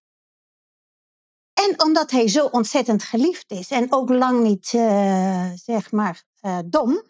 En 1.54 1.84
omdat 1.84 2.12
hij 2.12 2.28
zo 2.28 2.46
ontzettend 2.46 3.04
geliefd 3.04 3.52
is 3.52 3.72
en 3.72 3.94
ook 3.94 4.10
lang 4.10 4.44
niet, 4.44 4.74
uh, 4.74 5.50
zeg 5.54 5.92
maar, 5.92 6.24
uh, 6.42 6.60
dom. 6.66 7.04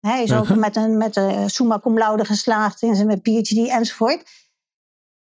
Hij 0.00 0.22
is 0.22 0.32
ook 0.32 0.48
met 0.66 0.76
een, 0.76 0.96
met 0.96 1.16
een 1.16 1.50
summa 1.50 1.78
cum 1.78 1.98
laude 1.98 2.24
geslaagd 2.24 2.82
in 2.82 2.94
zijn 2.94 3.20
PhD 3.20 3.68
enzovoort. 3.68 4.30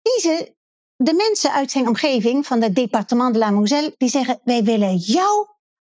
Kiezen 0.03 0.57
de 0.97 1.15
mensen 1.15 1.53
uit 1.53 1.71
zijn 1.71 1.89
omgeving 1.89 2.47
van 2.47 2.63
het 2.63 2.75
departement 2.75 3.33
de 3.33 3.39
la 3.39 3.51
Moselle, 3.51 3.95
die 3.97 4.09
zeggen: 4.09 4.41
Wij 4.45 4.65
willen 4.65 4.97
jou 4.97 5.47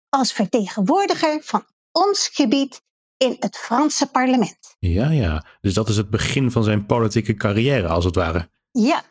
als 0.10 0.34
vertegenwoordiger 0.34 1.44
van 1.44 1.66
ons 1.92 2.30
gebied 2.34 2.82
in 3.18 3.36
het 3.40 3.58
Franse 3.58 4.12
parlement. 4.12 4.76
Ja, 4.80 5.10
ja. 5.10 5.46
Dus 5.62 5.74
dat 5.74 5.90
is 5.90 5.98
het 5.98 6.10
begin 6.10 6.52
van 6.52 6.64
zijn 6.64 6.86
politieke 6.86 7.34
carrière, 7.34 7.88
als 7.88 8.06
het 8.06 8.16
ware. 8.16 8.50
Ja. 8.72 9.04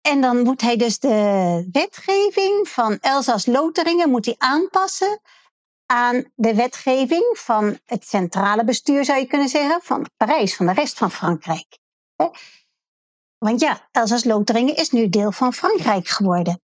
En 0.00 0.20
dan 0.20 0.42
moet 0.42 0.60
hij 0.60 0.76
dus 0.76 0.98
de 0.98 1.68
wetgeving 1.72 2.68
van 2.68 2.98
Elsass-Lotharingen 3.00 4.10
moet 4.10 4.24
hij 4.24 4.34
aanpassen 4.38 5.20
aan 5.86 6.32
de 6.34 6.54
wetgeving 6.54 7.38
van 7.38 7.78
het 7.84 8.06
centrale 8.06 8.64
bestuur, 8.64 9.04
zou 9.04 9.18
je 9.18 9.26
kunnen 9.26 9.48
zeggen, 9.48 9.80
van 9.82 10.06
Parijs, 10.16 10.56
van 10.56 10.66
de 10.66 10.72
rest 10.72 10.98
van 10.98 11.10
Frankrijk. 11.10 11.78
Want 13.38 13.60
ja, 13.60 13.88
Elsass-Lotharingen 13.90 14.76
is 14.76 14.90
nu 14.90 15.08
deel 15.08 15.32
van 15.32 15.52
Frankrijk 15.52 16.08
geworden. 16.08 16.60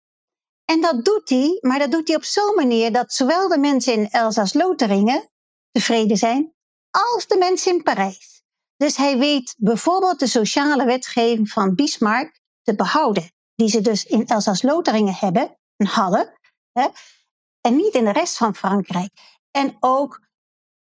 En 0.67 0.81
dat 0.81 1.05
doet 1.05 1.29
hij, 1.29 1.59
maar 1.61 1.79
dat 1.79 1.91
doet 1.91 2.09
hij 2.09 2.17
op 2.17 2.25
zo'n 2.25 2.55
manier 2.55 2.93
dat 2.93 3.13
zowel 3.13 3.49
de 3.49 3.59
mensen 3.59 3.93
in 3.93 4.09
Elsass-Lotharingen 4.11 5.31
tevreden 5.71 6.17
zijn, 6.17 6.55
als 6.91 7.27
de 7.27 7.37
mensen 7.39 7.73
in 7.73 7.83
Parijs. 7.83 8.43
Dus 8.77 8.97
hij 8.97 9.19
weet 9.19 9.55
bijvoorbeeld 9.59 10.19
de 10.19 10.27
sociale 10.27 10.85
wetgeving 10.85 11.49
van 11.51 11.75
Bismarck 11.75 12.41
te 12.63 12.75
behouden, 12.75 13.33
die 13.55 13.69
ze 13.69 13.81
dus 13.81 14.05
in 14.05 14.27
Elsass-Lotharingen 14.27 15.15
hebben 15.15 15.59
en 15.77 15.87
hadden, 15.87 16.39
hè, 16.73 16.89
en 17.61 17.77
niet 17.77 17.95
in 17.95 18.05
de 18.05 18.13
rest 18.13 18.37
van 18.37 18.55
Frankrijk. 18.55 19.11
En 19.51 19.77
ook 19.81 20.21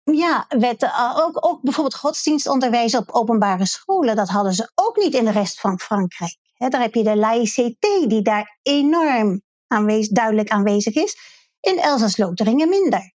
ja, 0.03 0.45
wetten, 0.47 1.15
ook, 1.15 1.45
ook 1.45 1.61
bijvoorbeeld 1.61 1.95
godsdienstonderwijs 1.95 2.95
op 2.95 3.11
openbare 3.11 3.65
scholen, 3.65 4.15
dat 4.15 4.29
hadden 4.29 4.53
ze 4.53 4.71
ook 4.75 4.95
niet 4.97 5.13
in 5.13 5.25
de 5.25 5.31
rest 5.31 5.59
van 5.59 5.79
Frankrijk. 5.79 6.37
daar 6.57 6.81
heb 6.81 6.93
je 6.93 7.03
de 7.03 7.17
laïcité, 7.17 8.07
die 8.07 8.21
daar 8.21 8.59
enorm 8.61 9.41
aanwezig, 9.67 10.11
duidelijk 10.11 10.49
aanwezig 10.49 10.95
is. 10.95 11.17
In 11.59 11.77
Elsass-Lotharingen 11.79 12.69
minder. 12.69 13.13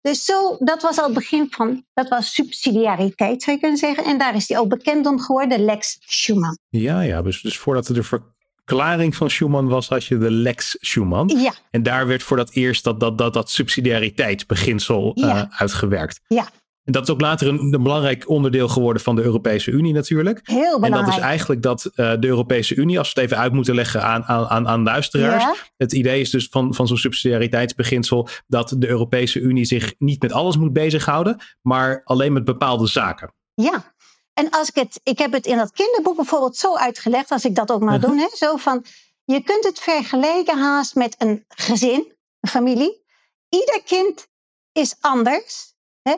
Dus 0.00 0.24
zo, 0.24 0.56
dat 0.58 0.82
was 0.82 0.98
al 0.98 1.04
het 1.04 1.14
begin 1.14 1.46
van, 1.50 1.84
dat 1.94 2.08
was 2.08 2.34
subsidiariteit 2.34 3.42
zou 3.42 3.56
je 3.56 3.62
kunnen 3.62 3.78
zeggen. 3.80 4.04
En 4.04 4.18
daar 4.18 4.34
is 4.34 4.46
die 4.46 4.58
ook 4.58 4.68
bekend 4.68 5.06
om 5.06 5.20
geworden, 5.20 5.64
Lex 5.64 5.96
Schumann. 6.00 6.58
Ja, 6.68 7.00
ja, 7.00 7.22
dus, 7.22 7.40
dus 7.42 7.58
voordat 7.58 7.88
er 7.88 8.04
verklaring 8.04 9.16
van 9.16 9.30
Schuman 9.30 9.68
was, 9.68 9.88
had 9.88 10.04
je 10.04 10.18
de 10.18 10.30
Lex 10.30 10.76
Schuman. 10.80 11.28
Ja. 11.28 11.54
En 11.70 11.82
daar 11.82 12.06
werd 12.06 12.22
voor 12.22 12.36
dat 12.36 12.50
eerst 12.50 12.84
dat, 12.84 13.00
dat, 13.00 13.18
dat, 13.18 13.32
dat 13.32 13.50
subsidiariteitsbeginsel 13.50 15.12
Ja. 15.14 15.48
eh, 15.50 15.60
uitgewerkt. 15.60 16.20
Ja. 16.26 16.48
En 16.86 16.92
dat 16.92 17.02
is 17.02 17.10
ook 17.10 17.20
later 17.20 17.46
een, 17.48 17.58
een 17.74 17.82
belangrijk 17.82 18.28
onderdeel 18.28 18.68
geworden 18.68 19.02
van 19.02 19.16
de 19.16 19.22
Europese 19.22 19.70
Unie 19.70 19.92
natuurlijk. 19.92 20.40
Heel 20.42 20.64
En 20.64 20.70
dat 20.70 20.80
belangrijk. 20.80 21.16
is 21.18 21.22
eigenlijk 21.24 21.62
dat 21.62 21.84
eh, 21.84 22.12
de 22.20 22.26
Europese 22.26 22.74
Unie, 22.74 22.98
als 22.98 23.12
we 23.12 23.20
het 23.20 23.30
even 23.30 23.42
uit 23.42 23.52
moeten 23.52 23.74
leggen 23.74 24.02
aan, 24.02 24.24
aan, 24.24 24.46
aan, 24.46 24.68
aan 24.68 24.82
luisteraars. 24.82 25.42
Ja. 25.42 25.54
Het 25.76 25.92
idee 25.92 26.20
is 26.20 26.30
dus 26.30 26.46
van, 26.50 26.74
van 26.74 26.86
zo'n 26.86 26.96
subsidiariteitsbeginsel 26.96 28.28
dat 28.46 28.74
de 28.78 28.88
Europese 28.88 29.40
Unie 29.40 29.64
zich 29.64 29.94
niet 29.98 30.22
met 30.22 30.32
alles 30.32 30.56
moet 30.56 30.72
bezighouden, 30.72 31.40
maar 31.62 32.00
alleen 32.04 32.32
met 32.32 32.44
bepaalde 32.44 32.86
zaken. 32.86 33.34
Ja, 33.54 33.94
en 34.34 34.50
als 34.50 34.68
ik 34.68 34.74
het, 34.74 35.00
ik 35.02 35.18
heb 35.18 35.32
het 35.32 35.46
in 35.46 35.56
dat 35.56 35.72
kinderboek 35.72 36.16
bijvoorbeeld 36.16 36.56
zo 36.56 36.76
uitgelegd, 36.76 37.30
als 37.30 37.44
ik 37.44 37.54
dat 37.54 37.70
ook 37.72 37.80
maar 37.80 37.98
Mhm. 37.98 38.06
doe, 38.06 38.18
hè, 38.20 38.36
zo 38.36 38.56
van, 38.56 38.84
je 39.24 39.42
kunt 39.42 39.64
het 39.64 39.78
vergelijken 39.80 40.58
haast 40.58 40.94
met 40.94 41.14
een 41.18 41.44
gezin, 41.48 42.12
een 42.40 42.50
familie. 42.50 43.04
Ieder 43.48 43.82
kind 43.84 44.26
is 44.72 44.96
anders. 45.00 45.74
Hè. 46.02 46.14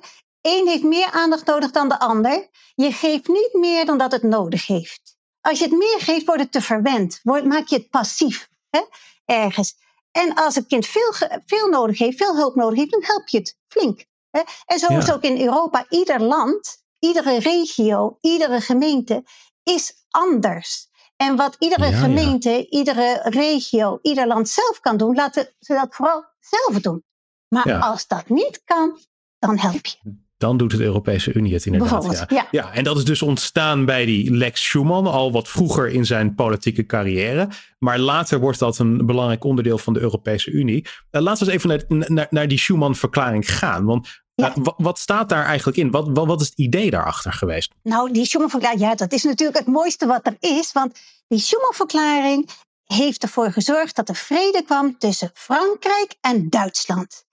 Eén 0.49 0.69
heeft 0.69 0.83
meer 0.83 1.11
aandacht 1.11 1.47
nodig 1.47 1.71
dan 1.71 1.89
de 1.89 1.99
ander. 1.99 2.49
Je 2.75 2.93
geeft 2.93 3.29
niet 3.29 3.51
meer 3.53 3.85
dan 3.87 3.99
dat 3.99 4.13
het 4.13 4.23
nodig 4.23 4.67
heeft. 4.67 5.17
Als 5.41 5.59
je 5.59 5.65
het 5.65 5.75
meer 5.79 5.99
geeft, 5.99 6.27
wordt 6.27 6.43
het 6.43 6.53
te 6.53 6.61
verwend. 6.61 7.21
Wordt, 7.23 7.45
maak 7.47 7.67
je 7.69 7.77
het 7.77 7.91
passief 7.91 8.49
hè, 8.71 8.81
ergens. 9.25 9.75
En 10.11 10.35
als 10.35 10.55
het 10.55 10.67
kind 10.67 10.87
veel, 10.87 11.13
veel 11.47 11.69
nodig 11.69 11.99
heeft, 11.99 12.17
veel 12.17 12.37
hulp 12.37 12.55
nodig 12.55 12.79
heeft, 12.79 12.91
dan 12.91 13.03
help 13.05 13.29
je 13.29 13.39
het 13.39 13.57
flink. 13.69 14.05
Hè. 14.31 14.41
En 14.67 14.79
zo 14.79 14.93
Ja. 14.93 14.99
is 14.99 15.13
ook 15.13 15.23
in 15.23 15.41
Europa 15.41 15.87
ieder 15.89 16.21
land, 16.23 16.77
iedere 16.99 17.39
regio, 17.39 18.19
iedere 18.21 18.61
gemeente 18.61 19.25
is 19.63 20.07
anders. 20.11 20.89
En 21.17 21.37
wat 21.37 21.57
iedere 21.59 21.85
Ja, 21.85 21.91
ja. 21.91 21.97
gemeente, 21.99 22.69
iedere 22.69 23.21
regio, 23.25 23.99
ieder 24.03 24.27
land 24.27 24.49
zelf 24.49 24.81
kan 24.81 24.97
doen, 24.97 25.15
laten 25.15 25.55
ze 25.59 25.75
dat 25.75 25.95
vooral 25.95 26.25
zelf 26.41 26.81
doen. 26.81 27.05
Maar 27.49 27.81
als 27.81 28.07
dat 28.07 28.29
niet 28.29 28.63
kan, 28.65 28.99
dan 29.39 29.59
help 29.59 29.87
je. 29.87 30.27
Dan 30.39 30.57
doet 30.57 30.71
de 30.77 30.83
Europese 30.85 31.33
Unie 31.33 31.53
het 31.55 31.67
inderdaad. 31.67 32.05
Ja. 32.05 32.27
ja. 32.29 32.49
Ja, 32.51 32.73
en 32.73 32.85
dat 32.85 32.97
is 32.97 33.05
dus 33.05 33.23
ontstaan 33.23 33.85
bij 33.85 34.05
die 34.05 34.31
Lex 34.35 34.63
Schuman, 34.63 35.07
al 35.07 35.33
wat 35.33 35.49
vroeger 35.49 35.89
in 35.89 36.05
zijn 36.07 36.35
politieke 36.35 36.87
carrière. 36.87 37.49
Maar 37.79 37.99
later 37.99 38.41
wordt 38.41 38.59
dat 38.59 38.79
een 38.79 39.07
belangrijk 39.07 39.45
onderdeel 39.45 39.79
van 39.79 39.93
de 39.93 40.01
Europese 40.01 40.51
Unie. 40.51 40.87
Eh, 41.11 41.21
laten 41.23 41.47
we 41.47 41.53
eens 41.53 41.65
even 41.65 41.85
naar, 41.89 42.09
naar, 42.09 42.27
naar 42.31 42.49
die 42.49 42.59
Schuman-verklaring 42.59 43.51
gaan. 43.53 43.85
Want 43.85 44.09
Ja. 44.35 44.55
wat 44.77 44.99
staat 44.99 45.29
daar 45.29 45.45
eigenlijk 45.45 45.79
in? 45.79 45.91
Wat, 45.91 46.09
wat, 46.13 46.27
wat 46.27 46.41
is 46.41 46.49
het 46.49 46.59
idee 46.59 46.91
daarachter 46.91 47.33
geweest? 47.33 47.73
Nou, 47.83 48.13
die 48.13 48.25
Schuman-verklaring, 48.25 48.81
ja, 48.81 48.95
dat 48.95 49.13
is 49.13 49.23
natuurlijk 49.25 49.59
het 49.59 49.67
mooiste 49.67 50.07
wat 50.07 50.27
er 50.27 50.37
is. 50.39 50.73
Want 50.73 50.99
die 51.29 51.39
Schuman-verklaring 51.39 52.49
heeft 52.85 53.23
ervoor 53.23 53.53
gezorgd 53.53 53.97
dat 53.97 54.09
er 54.09 54.15
vrede 54.15 54.63
kwam 54.65 54.99
tussen 54.99 55.31
Frankrijk 55.35 56.15
en 56.21 56.49
Duitsland. 56.49 57.25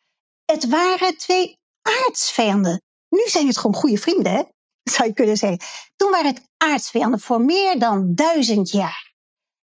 Het 0.46 0.70
waren 0.70 1.18
twee 1.18 1.58
aardsvijanden. 1.82 2.82
Nu 3.16 3.28
zijn 3.28 3.48
het 3.48 3.58
gewoon 3.58 3.76
goede 3.76 3.98
vrienden, 3.98 4.54
zou 4.84 5.08
je 5.08 5.14
kunnen 5.14 5.38
zeggen. 5.38 5.60
Toen 5.96 6.12
waren 6.12 6.34
het 6.34 6.48
aardsvijanden 6.58 7.20
voor 7.20 7.42
meer 7.42 7.80
dan 7.80 8.16
duizend 8.16 8.72
jaar. 8.72 9.14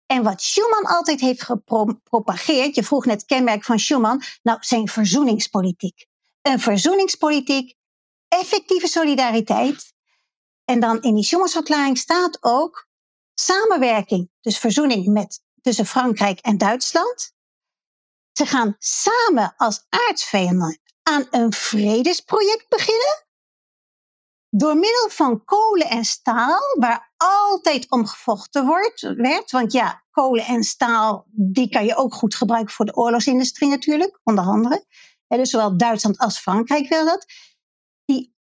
En 0.06 0.24
wat 0.24 0.42
Schuman 0.42 0.86
altijd 0.86 1.22
heeft 1.22 1.44
gepropageerd, 1.44 2.76
je 2.76 2.84
vroeg 2.84 3.06
net 3.06 3.26
kenmerk 3.26 3.64
van 3.64 3.80
Schuman, 3.80 4.24
nou 4.42 4.58
zijn 4.62 4.88
verzoeningspolitiek. 4.88 6.06
Een 6.42 6.60
verzoeningspolitiek, 6.60 7.76
effectieve 8.28 8.88
solidariteit. 8.88 9.94
En 10.66 10.80
dan 10.80 11.02
in 11.02 11.16
die 11.16 11.24
Schumansverklaring 11.24 11.98
staat 11.98 12.38
ook 12.40 12.88
samenwerking, 13.34 14.30
dus 14.42 14.58
verzoening 14.58 15.06
met, 15.06 15.42
tussen 15.62 15.86
Frankrijk 15.86 16.40
en 16.40 16.58
Duitsland. 16.58 17.34
Ze 18.32 18.46
gaan 18.46 18.76
samen 18.80 19.54
als 19.58 19.86
aardsvijanden 19.90 20.80
aan 21.04 21.28
een 21.30 21.54
vredesproject 21.54 22.70
beginnen. 22.70 23.26
Door 24.54 24.76
middel 24.76 25.10
van 25.10 25.44
kolen 25.44 25.90
en 25.90 26.06
staal, 26.06 26.60
waar 26.80 27.14
altijd 27.18 27.92
om 27.92 28.06
gevochten 28.06 28.66
wordt, 28.66 29.02
werd. 29.02 29.52
Want 29.52 29.72
ja, 29.72 30.04
kolen 30.12 30.46
en 30.46 30.64
staal, 30.64 31.26
die 31.32 31.70
kan 31.70 31.86
je 31.86 31.96
ook 31.96 32.14
goed 32.14 32.36
gebruiken 32.36 32.74
voor 32.74 32.86
de 32.86 32.96
oorlogsindustrie 32.96 33.70
natuurlijk, 33.70 34.20
onder 34.24 34.44
andere. 34.44 34.86
Hè, 35.28 35.38
dus 35.38 35.50
zowel 35.50 35.78
Duitsland 35.78 36.18
als 36.18 36.40
Frankrijk 36.40 36.90
wil 36.90 37.06
dat. 37.06 37.26
Die, 38.06 38.36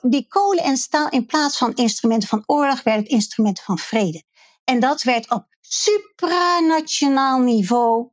die 0.00 0.26
kolen 0.28 0.64
en 0.64 0.76
staal 0.76 1.08
in 1.08 1.26
plaats 1.26 1.58
van 1.58 1.74
instrumenten 1.74 2.28
van 2.28 2.42
oorlog, 2.46 2.82
werd 2.82 2.98
het 2.98 3.08
instrumenten 3.08 3.64
van 3.64 3.78
vrede. 3.78 4.22
En 4.64 4.80
dat 4.80 5.02
werd 5.02 5.30
op 5.30 5.46
supranationaal 5.60 7.38
niveau 7.38 8.10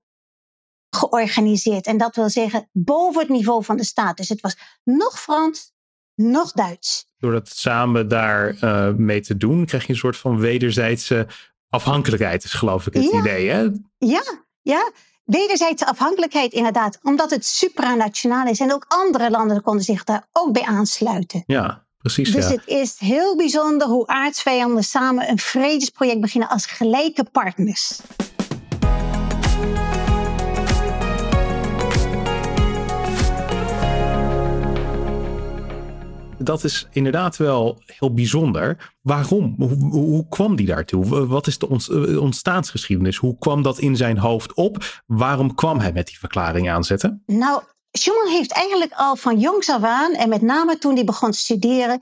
georganiseerd. 0.89 1.85
En 1.85 1.97
dat 1.97 2.15
wil 2.15 2.29
zeggen 2.29 2.69
boven 2.71 3.21
het 3.21 3.29
niveau 3.29 3.63
van 3.63 3.77
de 3.77 3.85
staat. 3.85 4.17
Dus 4.17 4.29
het 4.29 4.41
was 4.41 4.57
nog 4.83 5.19
Frans, 5.19 5.72
nog 6.15 6.51
Duits. 6.51 7.05
Door 7.17 7.31
dat 7.31 7.49
samen 7.49 8.07
daar 8.07 8.55
eh, 8.59 8.89
mee 8.93 9.21
te 9.21 9.37
doen, 9.37 9.65
krijg 9.65 9.83
je 9.85 9.93
een 9.93 9.99
soort 9.99 10.17
van 10.17 10.39
wederzijdse 10.39 11.27
afhankelijkheid, 11.69 12.43
is 12.43 12.53
geloof 12.53 12.87
ik 12.87 12.93
het 12.93 13.03
Ja. 13.11 13.19
idee. 13.19 13.49
Hè? 13.49 13.69
Ja, 13.97 14.23
ja. 14.61 14.91
Wederzijdse 15.23 15.85
afhankelijkheid 15.85 16.53
inderdaad. 16.53 16.99
Omdat 17.03 17.29
het 17.29 17.45
supranationaal 17.45 18.47
is. 18.47 18.59
En 18.59 18.73
ook 18.73 18.85
andere 18.87 19.29
landen 19.29 19.61
konden 19.61 19.83
zich 19.83 20.03
daar 20.03 20.27
ook 20.31 20.53
bij 20.53 20.63
aansluiten. 20.63 21.43
Ja, 21.45 21.85
precies. 21.97 22.31
Dus 22.31 22.45
ja. 22.45 22.51
het 22.51 22.67
is 22.67 22.95
heel 22.99 23.37
bijzonder 23.37 23.87
hoe 23.87 24.07
aardsvijanden 24.07 24.83
samen 24.83 25.29
een 25.29 25.39
vredesproject 25.39 26.21
beginnen 26.21 26.49
als 26.49 26.65
gelijke 26.65 27.25
partners. 27.31 27.99
Dat 36.43 36.63
is 36.63 36.87
inderdaad 36.91 37.37
wel 37.37 37.81
heel 37.85 38.13
bijzonder. 38.13 38.93
Waarom? 39.01 39.55
Hoe, 39.57 39.91
hoe, 39.91 40.27
kwam 40.29 40.55
die 40.55 40.65
daartoe? 40.65 41.27
Wat 41.27 41.47
is 41.47 41.57
de 41.57 41.67
eh, 41.67 42.21
ontstaansgeschiedenis? 42.21 43.17
Hoe 43.17 43.37
kwam 43.37 43.61
dat 43.61 43.79
in 43.79 43.95
zijn 43.95 44.17
hoofd 44.17 44.53
op? 44.53 45.01
Waarom 45.05 45.55
kwam 45.55 45.79
hij 45.79 45.91
met 45.91 46.07
die 46.07 46.19
verklaring 46.19 46.69
aanzetten? 46.69 47.23
Nou, 47.25 47.61
Schuman 47.91 48.27
heeft 48.27 48.51
eigenlijk 48.51 48.93
al 48.95 49.15
van 49.15 49.39
jongs 49.39 49.69
af 49.69 49.83
aan, 49.83 50.13
en 50.13 50.29
met 50.29 50.41
name 50.41 50.77
toen 50.77 50.95
hij 50.95 51.03
begon 51.03 51.31
te 51.31 51.37
studeren, 51.37 51.99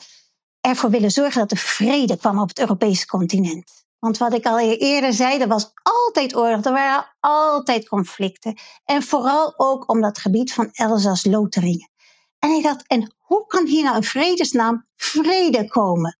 ervoor 0.61 0.89
willen 0.89 1.11
zorgen 1.11 1.39
dat 1.39 1.51
er 1.51 1.57
vrede 1.57 2.17
kwam 2.17 2.39
op 2.39 2.47
het 2.47 2.59
Europese 2.59 3.07
continent. 3.07 3.71
Want 3.99 4.17
wat 4.17 4.33
ik 4.33 4.45
al 4.45 4.59
eerder 4.59 5.13
zei, 5.13 5.39
er 5.39 5.47
was 5.47 5.71
altijd 5.83 6.35
oorlog, 6.35 6.65
er 6.65 6.71
waren 6.71 7.05
altijd 7.19 7.87
conflicten. 7.87 8.57
En 8.85 9.03
vooral 9.03 9.53
ook 9.57 9.89
om 9.89 10.01
dat 10.01 10.17
gebied 10.17 10.53
van 10.53 10.69
Elzas-Lotharingen. 10.71 11.89
En 12.43 12.49
hij 12.49 12.61
dacht, 12.61 12.87
en 12.87 13.13
hoe 13.17 13.45
kan 13.47 13.65
hier 13.65 13.83
nou 13.83 13.95
in 13.95 14.03
vredesnaam 14.03 14.87
vrede 14.95 15.67
komen? 15.67 16.17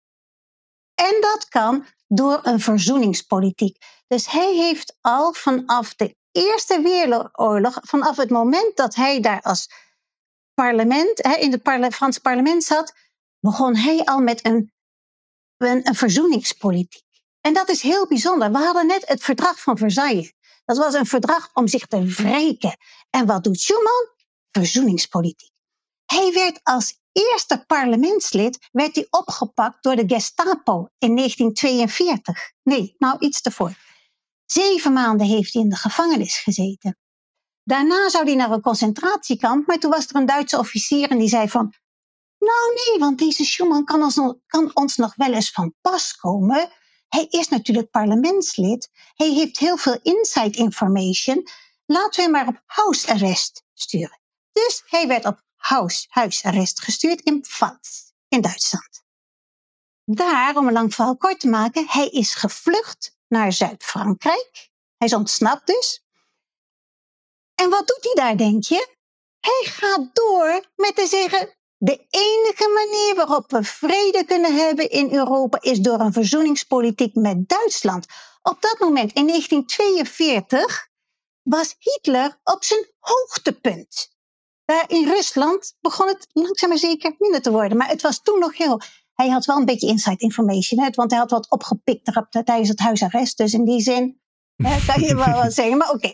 En 0.95 1.21
dat 1.21 1.47
kan 1.49 1.85
door 2.07 2.39
een 2.43 2.59
verzoeningspolitiek. 2.59 3.77
Dus 4.07 4.31
hij 4.31 4.53
heeft 4.53 4.97
al 5.01 5.33
vanaf 5.33 5.95
de 5.95 6.15
Eerste 6.31 6.81
Wereldoorlog, 6.81 7.79
vanaf 7.81 8.17
het 8.17 8.29
moment 8.29 8.77
dat 8.77 8.95
hij 8.95 9.19
daar 9.19 9.41
als 9.41 9.69
parlement, 10.53 11.19
in 11.19 11.51
het 11.51 11.63
parle 11.63 11.91
Frans 11.91 12.17
parlement 12.17 12.63
zat, 12.63 12.93
begon 13.39 13.75
hij 13.75 14.03
al 14.03 14.19
met 14.19 14.45
een, 14.45 14.73
een, 15.57 15.87
een 15.87 15.95
verzoeningspolitiek. 15.95 17.03
En 17.41 17.53
dat 17.53 17.69
is 17.69 17.81
heel 17.81 18.07
bijzonder. 18.07 18.51
We 18.51 18.57
hadden 18.57 18.87
net 18.87 19.07
het 19.07 19.23
verdrag 19.23 19.61
van 19.61 19.77
Versailles. 19.77 20.33
Dat 20.65 20.77
was 20.77 20.93
een 20.93 21.05
verdrag 21.05 21.49
om 21.53 21.67
zich 21.67 21.87
te 21.87 22.03
wreken. 22.03 22.77
En 23.09 23.25
wat 23.25 23.43
doet 23.43 23.59
Schuman? 23.59 24.09
Verzoeningspolitiek. 24.51 25.50
Hij 26.11 26.33
werd 26.33 26.59
als 26.63 26.99
eerste 27.11 27.63
parlementslid 27.67 28.69
werd 28.71 28.95
hij 28.95 29.07
opgepakt 29.09 29.83
door 29.83 29.95
de 29.95 30.15
Gestapo 30.15 30.87
in 30.97 31.15
1942. 31.15 32.51
Nee, 32.63 32.95
nou 32.97 33.19
iets 33.19 33.41
ervoor. 33.41 33.73
Zeven 34.45 34.93
maanden 34.93 35.27
heeft 35.27 35.53
hij 35.53 35.61
in 35.61 35.69
de 35.69 35.75
gevangenis 35.75 36.37
gezeten. 36.37 36.97
Daarna 37.63 38.09
zou 38.09 38.25
hij 38.25 38.35
naar 38.35 38.51
een 38.51 38.61
concentratiekamp, 38.61 39.67
maar 39.67 39.77
toen 39.79 39.91
was 39.91 40.07
er 40.07 40.15
een 40.15 40.25
Duitse 40.25 40.57
officier 40.57 41.09
en 41.09 41.17
die 41.17 41.29
zei 41.29 41.49
van, 41.49 41.73
nou 42.37 42.73
nee, 42.73 42.99
want 42.99 43.19
deze 43.19 43.45
Schuman 43.45 43.85
kan 43.85 44.03
ons, 44.03 44.19
kan 44.47 44.71
ons 44.73 44.95
nog 44.95 45.15
wel 45.15 45.33
eens 45.33 45.51
van 45.51 45.73
pas 45.81 46.15
komen. 46.15 46.71
Hij 47.07 47.25
is 47.29 47.47
natuurlijk 47.47 47.89
parlementslid. 47.89 48.89
Hij 49.13 49.29
heeft 49.29 49.57
heel 49.57 49.77
veel 49.77 49.99
inside 50.01 50.57
information. 50.57 51.47
Laten 51.85 52.15
we 52.15 52.21
hem 52.21 52.31
maar 52.31 52.47
op 52.47 52.61
house 52.65 53.07
arrest 53.07 53.63
sturen. 53.73 54.19
Dus 54.51 54.83
hij 54.85 55.07
werd 55.07 55.25
op 55.25 55.41
house, 55.61 56.05
huisarrest 56.09 56.81
gestuurd 56.81 57.21
in 57.21 57.41
Pfalz, 57.41 58.11
in 58.27 58.41
Duitsland. 58.41 59.03
Daar, 60.03 60.55
om 60.57 60.67
een 60.67 60.73
lang 60.73 60.93
verhaal 60.93 61.17
kort 61.17 61.39
te 61.39 61.47
maken, 61.47 61.87
hij 61.87 62.07
is 62.07 62.33
gevlucht 62.35 63.17
naar 63.27 63.53
Zuid-Frankrijk. 63.53 64.69
Hij 64.97 65.07
is 65.07 65.13
ontsnapt 65.13 65.67
dus. 65.67 66.05
En 67.55 67.69
wat 67.69 67.87
doet 67.87 68.03
hij 68.03 68.13
daar, 68.13 68.37
denk 68.37 68.63
je? 68.63 68.95
Hij 69.39 69.71
gaat 69.71 70.15
door 70.15 70.65
met 70.75 70.95
te 70.95 71.07
zeggen: 71.07 71.55
de 71.77 72.05
enige 72.09 72.69
manier 72.73 73.15
waarop 73.15 73.51
we 73.51 73.63
vrede 73.63 74.25
kunnen 74.25 74.55
hebben 74.55 74.89
in 74.89 75.13
Europa 75.13 75.61
is 75.61 75.79
door 75.79 75.99
een 75.99 76.13
verzoeningspolitiek 76.13 77.15
met 77.15 77.47
Duitsland. 77.49 78.05
Op 78.41 78.61
dat 78.61 78.79
moment, 78.79 79.13
in 79.13 79.27
1942, 79.27 80.89
was 81.41 81.75
Hitler 81.79 82.39
op 82.43 82.63
zijn 82.63 82.91
hoogtepunt. 82.99 84.10
Daar 84.71 84.89
in 84.89 85.07
Rusland 85.07 85.75
begon 85.81 86.07
het 86.07 86.27
langzaam 86.31 86.69
maar 86.69 86.77
zeker 86.77 87.15
minder 87.17 87.41
te 87.41 87.51
worden. 87.51 87.77
Maar 87.77 87.87
het 87.87 88.01
was 88.01 88.21
toen 88.21 88.39
nog 88.39 88.57
heel. 88.57 88.81
Hij 89.13 89.29
had 89.29 89.45
wel 89.45 89.57
een 89.57 89.65
beetje 89.65 89.87
inside 89.87 90.17
information, 90.17 90.83
hè, 90.83 90.89
want 90.89 91.11
hij 91.11 91.19
had 91.19 91.31
wat 91.31 91.49
opgepikt 91.49 92.23
tijdens 92.29 92.69
het 92.69 92.79
huisarrest. 92.79 93.37
Dus 93.37 93.53
in 93.53 93.65
die 93.65 93.81
zin 93.81 94.21
hè, 94.55 94.77
kan 94.93 95.01
je 95.01 95.15
wel 95.15 95.33
wat 95.33 95.53
zeggen. 95.53 95.77
Maar 95.77 95.89
oké. 95.89 96.13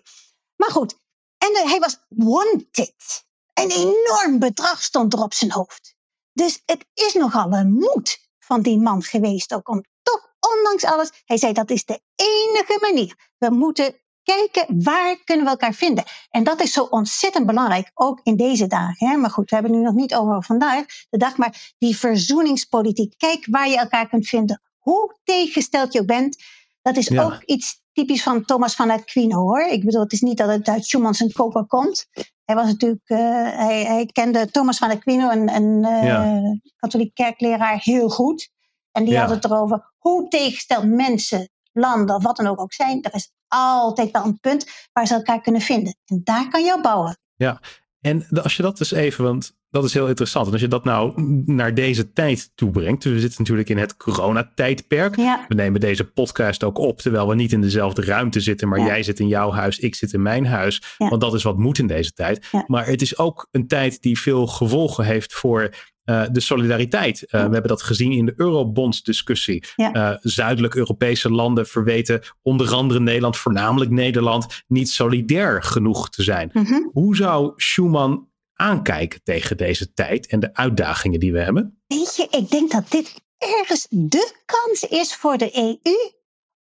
Maar 0.55 0.71
goed. 0.71 0.95
En 1.37 1.67
hij 1.67 1.79
was 1.79 1.97
wanted. 2.09 3.25
Een 3.53 3.71
enorm 3.71 4.39
bedrag 4.39 4.83
stond 4.83 5.13
er 5.13 5.21
op 5.21 5.33
zijn 5.33 5.51
hoofd. 5.51 5.95
Dus 6.33 6.61
het 6.65 6.85
is 6.93 7.13
nogal 7.13 7.51
een 7.51 7.71
moed 7.71 8.29
van 8.39 8.61
die 8.61 8.79
man 8.79 9.03
geweest 9.03 9.53
ook 9.53 9.69
om 9.69 9.83
toch, 10.01 10.33
ondanks 10.39 10.83
alles, 10.83 11.11
hij 11.25 11.37
zei 11.37 11.53
dat 11.53 11.69
is 11.69 11.85
de 11.85 12.01
enige 12.15 12.77
manier. 12.81 13.33
We 13.37 13.49
moeten 13.49 13.95
kijken 14.35 14.83
waar 14.83 15.17
kunnen 15.23 15.45
we 15.45 15.51
elkaar 15.51 15.73
vinden. 15.73 16.03
En 16.29 16.43
dat 16.43 16.61
is 16.61 16.73
zo 16.73 16.83
ontzettend 16.83 17.45
belangrijk, 17.45 17.91
ook 17.93 18.19
in 18.23 18.35
deze 18.35 18.67
dagen. 18.67 19.07
Hè? 19.07 19.17
Maar 19.17 19.29
goed, 19.29 19.49
we 19.49 19.55
hebben 19.55 19.73
het 19.73 19.81
nu 19.81 19.87
nog 19.87 19.97
niet 19.97 20.15
over 20.15 20.43
vandaag 20.43 20.85
de 21.09 21.17
dag, 21.17 21.37
maar 21.37 21.73
die 21.77 21.97
verzoeningspolitiek. 21.97 23.13
Kijk 23.17 23.47
waar 23.49 23.69
je 23.69 23.77
elkaar 23.77 24.09
kunt 24.09 24.27
vinden. 24.27 24.61
Hoe 24.77 25.15
tegengesteld 25.23 25.93
je 25.93 25.99
ook 25.99 26.05
bent, 26.05 26.43
dat 26.81 26.97
is 26.97 27.17
ook 27.17 27.43
iets 27.45 27.81
typisch 27.93 28.23
van 28.23 28.45
Thomas 28.45 28.75
van 28.75 28.89
Aquino 28.89 29.39
hoor. 29.39 29.61
Ik 29.61 29.85
bedoel, 29.85 30.01
het 30.01 30.13
is 30.13 30.21
niet 30.21 30.37
dat 30.37 30.49
het 30.49 30.67
uit 30.67 30.85
Schumann 30.85 31.13
zijn 31.13 31.31
koper 31.31 31.65
komt. 31.65 32.07
Hij 32.45 32.55
was 32.55 32.65
natuurlijk, 32.65 33.09
uh, 33.09 33.17
hij, 33.57 33.85
hij, 33.85 34.05
kende 34.05 34.51
Thomas 34.51 34.77
van 34.77 34.89
Aquino, 34.89 35.29
een, 35.29 35.55
een 35.55 36.05
uh, 36.05 36.51
katholiek 36.75 37.13
kerkleraar, 37.13 37.79
heel 37.83 38.09
goed. 38.09 38.49
En 38.91 39.05
die 39.05 39.17
had 39.17 39.29
het 39.29 39.45
erover 39.45 39.93
hoe 39.97 40.27
tegengesteld 40.27 40.85
mensen, 40.85 41.49
landen 41.79 42.15
of 42.15 42.23
wat 42.23 42.35
dan 42.35 42.47
ook 42.47 42.59
ook 42.59 42.73
zijn. 42.73 43.01
Er 43.01 43.13
is 43.13 43.31
altijd 43.47 44.11
wel 44.11 44.25
een 44.25 44.39
punt 44.39 44.65
waar 44.93 45.07
ze 45.07 45.13
elkaar 45.13 45.41
kunnen 45.41 45.61
vinden. 45.61 45.95
En 46.05 46.21
daar 46.23 46.49
kan 46.49 46.63
je 46.63 46.73
op 46.73 46.83
bouwen. 46.83 47.17
Ja, 47.35 47.61
en 48.01 48.27
als 48.43 48.55
je 48.55 48.63
dat 48.63 48.77
dus 48.77 48.91
even, 48.91 49.23
want 49.23 49.55
dat 49.69 49.83
is 49.83 49.93
heel 49.93 50.07
interessant. 50.07 50.45
En 50.45 50.51
als 50.51 50.61
je 50.61 50.67
dat 50.67 50.83
nou 50.83 51.21
naar 51.45 51.73
deze 51.73 52.11
tijd 52.13 52.51
toebrengt. 52.55 53.03
We 53.03 53.19
zitten 53.19 53.39
natuurlijk 53.39 53.69
in 53.69 53.77
het 53.77 53.97
coronatijdperk. 53.97 55.15
Ja. 55.15 55.45
We 55.47 55.55
nemen 55.55 55.79
deze 55.79 56.03
podcast 56.03 56.63
ook 56.63 56.77
op 56.77 57.01
terwijl 57.01 57.27
we 57.27 57.35
niet 57.35 57.51
in 57.51 57.61
dezelfde 57.61 58.01
ruimte 58.01 58.39
zitten. 58.39 58.67
Maar 58.67 58.79
jij 58.79 59.03
zit 59.03 59.19
in 59.19 59.27
jouw 59.27 59.51
huis, 59.51 59.79
ik 59.79 59.95
zit 59.95 60.13
in 60.13 60.21
mijn 60.21 60.45
huis. 60.45 60.95
Ja. 60.97 61.09
Want 61.09 61.21
dat 61.21 61.33
is 61.33 61.43
wat 61.43 61.57
moet 61.57 61.79
in 61.79 61.87
deze 61.87 62.11
tijd. 62.11 62.49
Maar 62.67 62.85
het 62.85 63.01
is 63.01 63.17
ook 63.17 63.47
een 63.51 63.67
tijd 63.67 64.01
die 64.01 64.19
veel 64.19 64.47
gevolgen 64.47 65.05
heeft 65.05 65.33
voor 65.33 65.69
uh, 66.09 66.25
de 66.31 66.39
solidariteit. 66.39 67.21
Uh, 67.21 67.29
we 67.29 67.37
hebben 67.37 67.67
dat 67.67 67.81
gezien 67.81 68.11
in 68.11 68.25
de 68.25 68.33
eurobondsdiscussie. 68.35 69.63
Ja. 69.75 69.95
Uh, 69.95 70.17
zuidelijk 70.21 70.75
Europese 70.75 71.31
landen 71.31 71.67
verweten 71.67 72.21
onder 72.41 72.73
andere 72.73 72.99
Nederland, 72.99 73.37
voornamelijk 73.37 73.91
Nederland, 73.91 74.63
niet 74.67 74.89
solidair 74.89 75.63
genoeg 75.63 76.09
te 76.09 76.23
zijn. 76.23 76.49
Mm 76.53 76.65
-hmm. 76.65 76.89
Hoe 76.93 77.15
zou 77.15 77.53
Schuman 77.55 78.29
aankijken 78.53 79.23
tegen 79.23 79.57
deze 79.57 79.93
tijd 79.93 80.27
en 80.27 80.39
de 80.39 80.53
uitdagingen 80.53 81.19
die 81.19 81.31
we 81.31 81.39
hebben? 81.39 81.81
Weet 81.87 82.15
je, 82.15 82.27
ik 82.29 82.49
denk 82.49 82.71
dat 82.71 82.91
dit 82.91 83.21
ergens 83.37 83.87
de 83.89 84.35
kans 84.45 84.83
is 84.83 85.15
voor 85.15 85.37
de 85.37 85.57
EU 85.57 86.15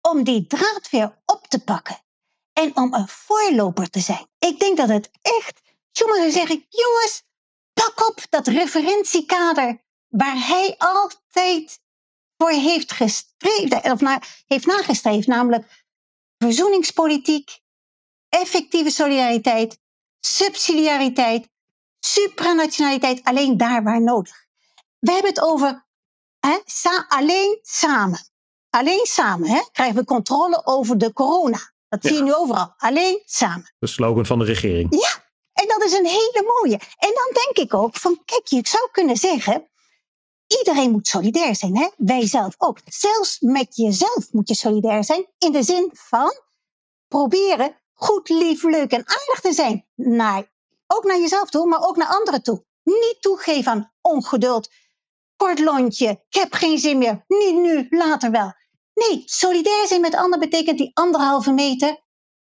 om 0.01 0.25
die 0.25 0.47
draad 0.47 0.89
weer 0.91 1.19
op 1.25 1.47
te 1.49 1.65
pakken. 1.65 1.97
En 2.53 2.77
om 2.77 2.95
een 2.95 3.09
voorloper 3.09 3.91
te 3.91 4.01
zijn. 4.01 4.27
Ik 4.39 4.61
denk 4.61 4.77
dat 4.77 4.89
het 4.89 5.11
echt. 5.23 5.61
Schuman 5.93 6.17
zou 6.17 6.31
zeggen: 6.31 6.65
jongens, 6.69 7.25
pak 7.73 8.09
op 8.09 8.21
dat 8.31 8.47
referentiekader 8.47 9.83
waar 10.09 10.47
hij 10.47 10.75
altijd 10.79 11.81
voor 12.37 12.51
heeft 12.51 12.93
gestreefd, 12.93 13.83
of 13.93 14.01
naar, 14.01 14.43
heeft 14.47 14.67
nagestreefd, 14.67 15.27
namelijk 15.27 15.85
verzoeningspolitiek, 16.39 17.61
effectieve 18.29 18.91
solidariteit, 18.91 19.79
subsidiariteit, 20.21 21.49
supranationaliteit, 22.01 23.25
alleen 23.25 23.57
daar 23.57 23.83
waar 23.83 24.03
nodig. 24.03 24.47
We 24.99 25.13
hebben 25.13 25.31
het 25.31 25.41
over 25.43 25.87
hè, 26.41 26.59
sa 26.65 27.07
alleen 27.09 27.59
samen. 27.63 28.19
Alleen 28.71 29.07
samen 29.07 29.49
hè, 29.49 29.61
krijgen 29.73 29.97
we 29.97 30.05
controle 30.05 30.67
over 30.67 30.99
de 30.99 31.13
corona. 31.13 31.73
Dat 31.89 32.03
Ja. 32.03 32.09
zie 32.09 32.19
je 32.19 32.23
nu 32.25 32.35
overal. 32.35 32.75
Alleen 32.77 33.23
samen. 33.25 33.75
De 33.79 33.87
slogan 33.87 34.27
van 34.27 34.39
de 34.39 34.45
regering. 34.45 34.95
Ja, 35.01 35.25
en 35.53 35.69
dat 35.69 35.83
is 35.83 35.93
een 35.93 36.07
hele 36.07 36.55
mooie. 36.61 36.81
En 36.97 37.15
dan 37.15 37.31
denk 37.33 37.57
ik 37.57 37.75
ook 37.75 37.97
van, 37.97 38.23
kijk, 38.25 38.47
je 38.47 38.61
zou 38.63 38.89
kunnen 38.93 39.17
zeggen, 39.17 39.71
iedereen 40.47 40.91
moet 40.91 41.07
solidair 41.07 41.57
zijn, 41.57 41.77
hè? 41.77 41.89
Wij 41.97 42.27
zelf 42.27 42.55
ook. 42.59 42.79
Zelfs 42.85 43.41
met 43.41 43.77
jezelf 43.77 44.33
moet 44.33 44.49
je 44.49 44.55
solidair 44.55 45.05
zijn, 45.05 45.27
in 45.39 45.53
de 45.53 45.63
zin 45.63 45.91
van 45.93 46.33
proberen 47.09 47.77
goed, 47.93 48.29
lief, 48.29 48.63
leuk 48.63 48.93
en 48.93 49.07
aardig 49.07 49.41
te 49.41 49.53
zijn. 49.53 49.87
Naar, 49.95 50.53
ook 50.87 51.05
naar 51.05 51.19
jezelf 51.19 51.51
toe, 51.51 51.67
maar 51.67 51.83
ook 51.83 51.97
naar 51.97 52.09
anderen 52.09 52.43
toe. 52.43 52.65
Niet 52.83 53.17
toegeven 53.21 53.73
aan 53.73 53.93
ongeduld, 54.01 54.71
kort 55.37 55.59
lontje, 55.59 56.09
ik 56.09 56.41
heb 56.41 56.53
geen 56.53 56.79
zin 56.79 56.99
meer, 56.99 57.25
niet 57.29 57.55
nu, 57.55 57.87
later 57.91 58.31
wel. 58.31 58.53
Nee, 58.95 59.23
solidair 59.25 59.87
zijn 59.87 60.01
met 60.01 60.15
anderen 60.15 60.51
betekent 60.51 60.79
die 60.79 60.91
anderhalve 60.95 61.53
meter 61.53 62.02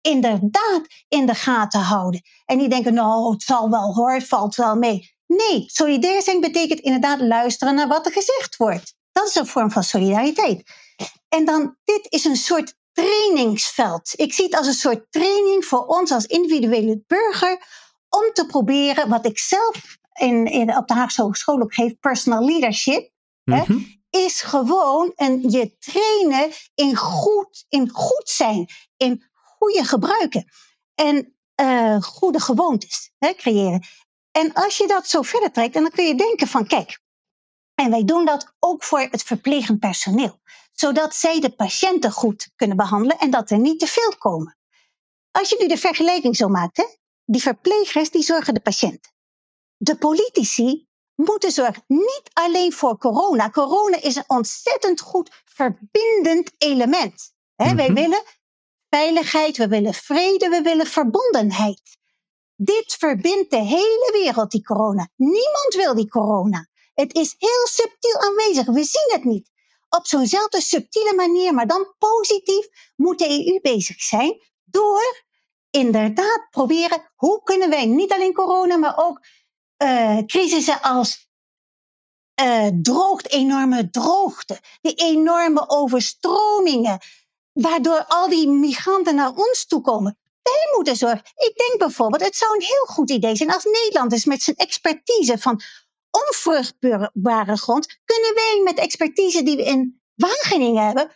inderdaad 0.09 0.83
in 1.09 1.27
de 1.27 1.35
gaten 1.35 1.81
houden. 1.81 2.21
En 2.45 2.59
die 2.59 2.69
denken, 2.69 2.95
nou, 2.95 3.33
het 3.33 3.43
zal 3.43 3.71
wel 3.71 3.95
hoor, 3.95 4.13
het 4.13 4.29
valt 4.29 4.55
wel 4.55 4.77
mee. 4.77 5.17
Nee, 5.27 5.65
solidair 5.67 6.23
zijn 6.23 6.41
betekent 6.41 6.81
inderdaad 6.81 7.21
luisteren 7.21 7.75
naar 7.75 7.89
wat 7.89 8.07
er 8.07 8.13
gezegd 8.13 8.57
wordt. 8.57 8.95
Dat 9.13 9.27
is 9.29 9.35
een 9.35 9.47
vorm 9.47 9.71
van 9.71 9.83
solidariteit. 9.83 10.63
En 11.29 11.45
dan, 11.45 11.77
dit 11.85 12.07
is 12.09 12.25
een 12.25 12.37
soort 12.37 12.75
trainingsveld. 12.93 14.13
Ik 14.17 14.33
zie 14.33 14.45
het 14.45 14.57
als 14.57 14.67
een 14.67 14.73
soort 14.73 15.07
training 15.11 15.65
voor 15.65 15.87
ons 15.87 16.11
als 16.13 16.25
individuele 16.25 17.03
burger 17.07 17.63
om 18.09 18.31
te 18.33 18.47
proberen 18.47 19.09
wat 19.09 19.27
ik 19.27 19.39
zelf 19.39 19.97
in, 20.21 20.47
in, 20.47 20.77
op 20.77 20.87
de 20.89 20.95
Haagse 20.95 21.23
Hogeschool 21.23 21.61
ook 21.61 21.75
geef, 21.75 21.99
personal 22.01 22.45
leadership, 22.45 23.11
hè, 23.45 23.63
Mhm. 23.67 23.79
is 24.11 24.41
gewoon 24.41 25.13
een, 25.15 25.51
je 25.51 25.77
trainen 25.79 26.51
in 26.75 26.97
goed, 26.97 27.65
in 27.69 27.89
goed 27.91 28.29
zijn, 28.29 28.67
in 28.97 29.28
goede 29.59 29.85
gebruiken 29.85 30.45
en 30.95 31.37
eh, 31.55 32.03
goede 32.03 32.41
gewoontes 32.41 33.11
hè, 33.19 33.33
creëren. 33.35 33.87
En 34.31 34.53
als 34.53 34.77
je 34.77 34.87
dat 34.87 35.07
zo 35.09 35.23
verder 35.23 35.53
trekt, 35.53 35.75
dan 35.75 35.91
kun 35.91 36.07
je 36.07 36.15
denken 36.15 36.47
van 36.47 36.67
kijk, 36.67 37.01
en 37.75 37.91
wij 37.91 38.05
doen 38.05 38.25
dat 38.25 38.53
ook 38.59 38.85
voor 38.85 39.01
het 39.01 39.23
verplegend 39.23 39.79
personeel, 39.81 40.41
zodat 40.73 41.15
zij 41.15 41.41
de 41.41 41.51
patiënten 41.51 42.13
goed 42.13 42.51
kunnen 42.57 42.77
behandelen 42.77 43.19
en 43.19 43.31
dat 43.31 43.51
er 43.51 43.59
niet 43.59 43.79
te 43.81 43.87
veel 43.87 44.15
komen. 44.19 44.57
Als 45.31 45.49
je 45.49 45.57
nu 45.61 45.67
de 45.67 45.77
vergelijking 45.77 46.37
zo 46.37 46.49
maakt, 46.49 46.77
hè, 46.77 46.85
die 47.25 47.43
verplegers 47.43 48.11
die 48.11 48.23
zorgen 48.23 48.55
de 48.55 48.61
patiënt. 48.61 49.13
De 49.77 49.97
politici 49.97 50.87
moeten 51.15 51.53
zorgen 51.53 51.85
niet 51.87 52.31
alleen 52.33 52.73
voor 52.73 52.99
corona. 52.99 53.51
Corona 53.51 54.03
is 54.03 54.17
een 54.17 54.25
ontzettend 54.27 55.01
goed 55.01 55.43
verbindend 55.45 56.51
element. 56.59 57.33
Hè, 57.57 57.75
Wij 57.75 57.91
Mhm. 57.91 58.01
willen 58.01 58.23
veiligheid, 58.91 59.57
we 59.57 59.69
willen 59.69 59.95
vrede, 59.95 60.49
we 60.49 60.63
willen 60.63 60.87
verbondenheid. 60.87 61.83
Dit 62.55 62.97
verbindt 62.99 63.51
de 63.51 63.57
hele 63.57 64.11
wereld, 64.13 64.51
die 64.51 64.65
corona. 64.65 65.09
Niemand 65.17 65.75
wil 65.75 65.95
die 65.95 66.09
corona. 66.09 66.69
Het 66.95 67.15
is 67.15 67.35
heel 67.39 67.67
subtiel 67.67 68.21
aanwezig. 68.21 68.67
We 68.67 68.85
zien 68.85 69.13
het 69.13 69.25
niet. 69.25 69.51
Op 69.89 70.07
zo'nzelfde 70.07 70.61
subtiele 70.61 71.15
manier, 71.15 71.55
maar 71.55 71.67
dan 71.67 71.95
positief, 71.99 72.69
moet 72.97 73.19
de 73.19 73.47
EU 73.47 73.61
bezig 73.61 74.01
zijn 74.01 74.41
door 74.65 75.27
inderdaad 75.71 76.47
proberen 76.51 77.13
hoe 77.15 77.43
kunnen 77.43 77.71
wij 77.71 77.87
niet 77.87 78.13
alleen 78.13 78.33
corona, 78.33 78.77
maar 78.77 78.97
ook 78.97 79.21
eh 79.77 80.19
crisissen 80.27 80.83
als 80.83 81.29
eh 82.35 82.67
droogte, 82.83 83.29
enorme 83.29 83.91
droogte, 83.91 84.61
die 84.81 84.95
enorme 84.95 85.69
overstromingen, 85.69 86.99
waardoor 87.61 88.05
al 88.09 88.29
die 88.29 88.49
migranten 88.49 89.15
naar 89.15 89.33
ons 89.35 89.67
toe 89.67 89.81
komen. 89.81 90.19
Wij 90.43 90.73
moeten 90.75 90.97
zorgen. 90.97 91.23
Ik 91.37 91.53
denk 91.57 91.79
bijvoorbeeld, 91.79 92.23
het 92.23 92.37
zou 92.37 92.55
een 92.55 92.67
heel 92.67 92.85
goed 92.85 93.11
idee 93.11 93.37
zijn 93.37 93.53
als 93.53 93.65
Nederlanders 93.65 94.25
met 94.25 94.43
zijn 94.43 94.57
expertise 94.57 95.39
van 95.39 95.61
onvruchtbare 96.11 97.57
grond, 97.57 97.99
kunnen 98.05 98.35
wij 98.35 98.61
met 98.65 98.79
expertise 98.79 99.43
die 99.43 99.57
we 99.57 99.65
in 99.65 100.01
Wageningen 100.15 100.87
hebben, 100.87 101.11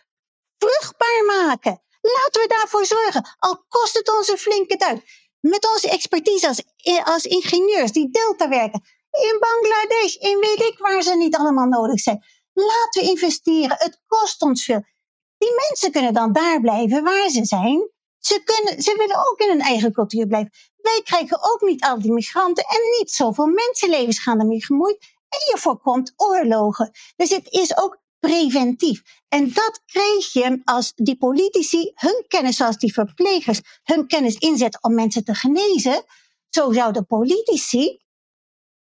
vruchtbaar 0.57 1.23
maken. 1.25 1.81
Laten 2.01 2.41
we 2.41 2.47
daarvoor 2.47 2.85
zorgen, 2.85 3.35
al 3.39 3.65
kost 3.67 3.93
het 3.93 4.17
ons 4.17 4.27
een 4.27 4.37
flinke 4.37 4.75
duit. 4.75 5.03
Met 5.39 5.71
onze 5.73 5.89
expertise 5.89 6.47
als, 6.47 6.63
als 7.03 7.23
ingenieurs 7.23 7.91
die 7.91 8.09
Delta 8.11 8.49
werken, 8.49 8.81
in 9.11 9.37
Bangladesh, 9.39 10.15
in 10.15 10.39
weet 10.39 10.61
ik 10.61 10.77
waar 10.77 11.01
ze 11.01 11.15
niet 11.15 11.35
allemaal 11.35 11.67
nodig 11.67 11.99
zijn. 11.99 12.25
Laten 12.53 13.01
we 13.01 13.09
investeren, 13.09 13.75
het 13.79 14.01
kost 14.07 14.41
ons 14.41 14.63
veel. 14.63 14.83
Die 15.43 15.53
mensen 15.69 15.91
kunnen 15.91 16.13
dan 16.13 16.31
daar 16.31 16.61
blijven 16.61 17.03
waar 17.03 17.29
ze 17.29 17.45
zijn. 17.45 17.89
Ze, 18.19 18.41
kunnen, 18.43 18.81
ze 18.81 18.95
willen 18.97 19.17
ook 19.17 19.39
in 19.39 19.49
hun 19.49 19.61
eigen 19.61 19.93
cultuur 19.93 20.27
blijven. 20.27 20.51
Wij 20.77 21.01
krijgen 21.03 21.37
ook 21.41 21.61
niet 21.61 21.83
al 21.83 22.01
die 22.01 22.11
migranten 22.11 22.63
en 22.63 22.79
niet 22.99 23.11
zoveel 23.11 23.45
mensenlevens 23.45 24.19
gaan 24.19 24.39
ermee 24.39 24.65
gemoeid. 24.65 24.97
En 25.29 25.39
je 25.51 25.57
voorkomt 25.57 26.13
oorlogen. 26.15 26.91
Dus 27.15 27.29
het 27.29 27.51
is 27.51 27.77
ook 27.77 28.01
preventief. 28.19 29.01
En 29.27 29.53
dat 29.53 29.81
krijg 29.85 30.33
je 30.33 30.61
als 30.63 30.91
die 30.95 31.17
politici 31.17 31.91
hun 31.95 32.25
kennis, 32.27 32.55
zoals 32.55 32.77
die 32.77 32.93
verplegers, 32.93 33.61
hun 33.83 34.07
kennis 34.07 34.35
inzetten 34.35 34.83
om 34.83 34.93
mensen 34.93 35.23
te 35.23 35.35
genezen. 35.35 36.03
Zo 36.49 36.71
zouden 36.71 37.05
politici 37.05 38.03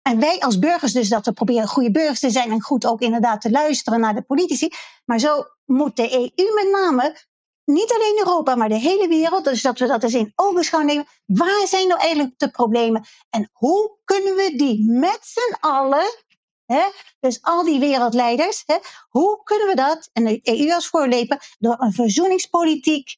en 0.03 0.19
wij 0.21 0.41
als 0.41 0.59
burgers 0.59 0.93
dus 0.93 1.09
dat 1.09 1.27
we 1.27 1.33
proberen 1.33 1.69
goede 1.69 1.91
burgers 1.91 2.21
te 2.21 2.31
zijn 2.31 2.51
en 2.51 2.63
goed 2.63 2.87
ook 2.87 3.01
inderdaad 3.01 3.41
te 3.41 3.51
luisteren 3.51 4.01
naar 4.01 4.15
de 4.15 4.23
politici. 4.23 4.69
Maar 5.05 5.19
zo 5.19 5.45
moet 5.73 5.97
de 5.97 6.13
EU 6.13 6.55
met 6.55 6.71
name, 6.73 7.17
niet 7.65 7.93
alleen 7.93 8.19
Europa, 8.19 8.55
maar 8.55 8.69
de 8.69 8.79
hele 8.79 9.09
wereld, 9.09 9.45
dus 9.45 9.63
dat 9.63 9.79
we 9.79 9.87
dat 9.87 10.03
eens 10.03 10.15
in 10.15 10.33
ogenschouw 10.35 10.81
nemen. 10.81 11.07
Waar 11.27 11.67
zijn 11.67 11.89
nou 11.89 12.01
eigenlijk 12.01 12.39
de 12.39 12.51
problemen? 12.51 13.05
En 13.31 13.51
hoe 13.53 13.99
kunnen 14.05 14.35
we 14.35 14.55
die 14.57 14.91
met 14.91 15.19
z'n 15.23 15.55
allen, 15.61 16.25
hè, 16.67 16.83
dus 17.21 17.43
al 17.43 17.65
die 17.65 17.81
wereldleiders, 17.81 18.63
hè, 18.67 18.77
hoe 19.09 19.43
kunnen 19.43 19.67
we 19.69 19.75
dat, 19.75 20.11
en 20.13 20.25
de 20.25 20.41
EU 20.43 20.73
als 20.75 20.87
voorleper, 20.87 21.55
door 21.59 21.77
een 21.79 21.93
verzoeningspolitiek 21.93 23.17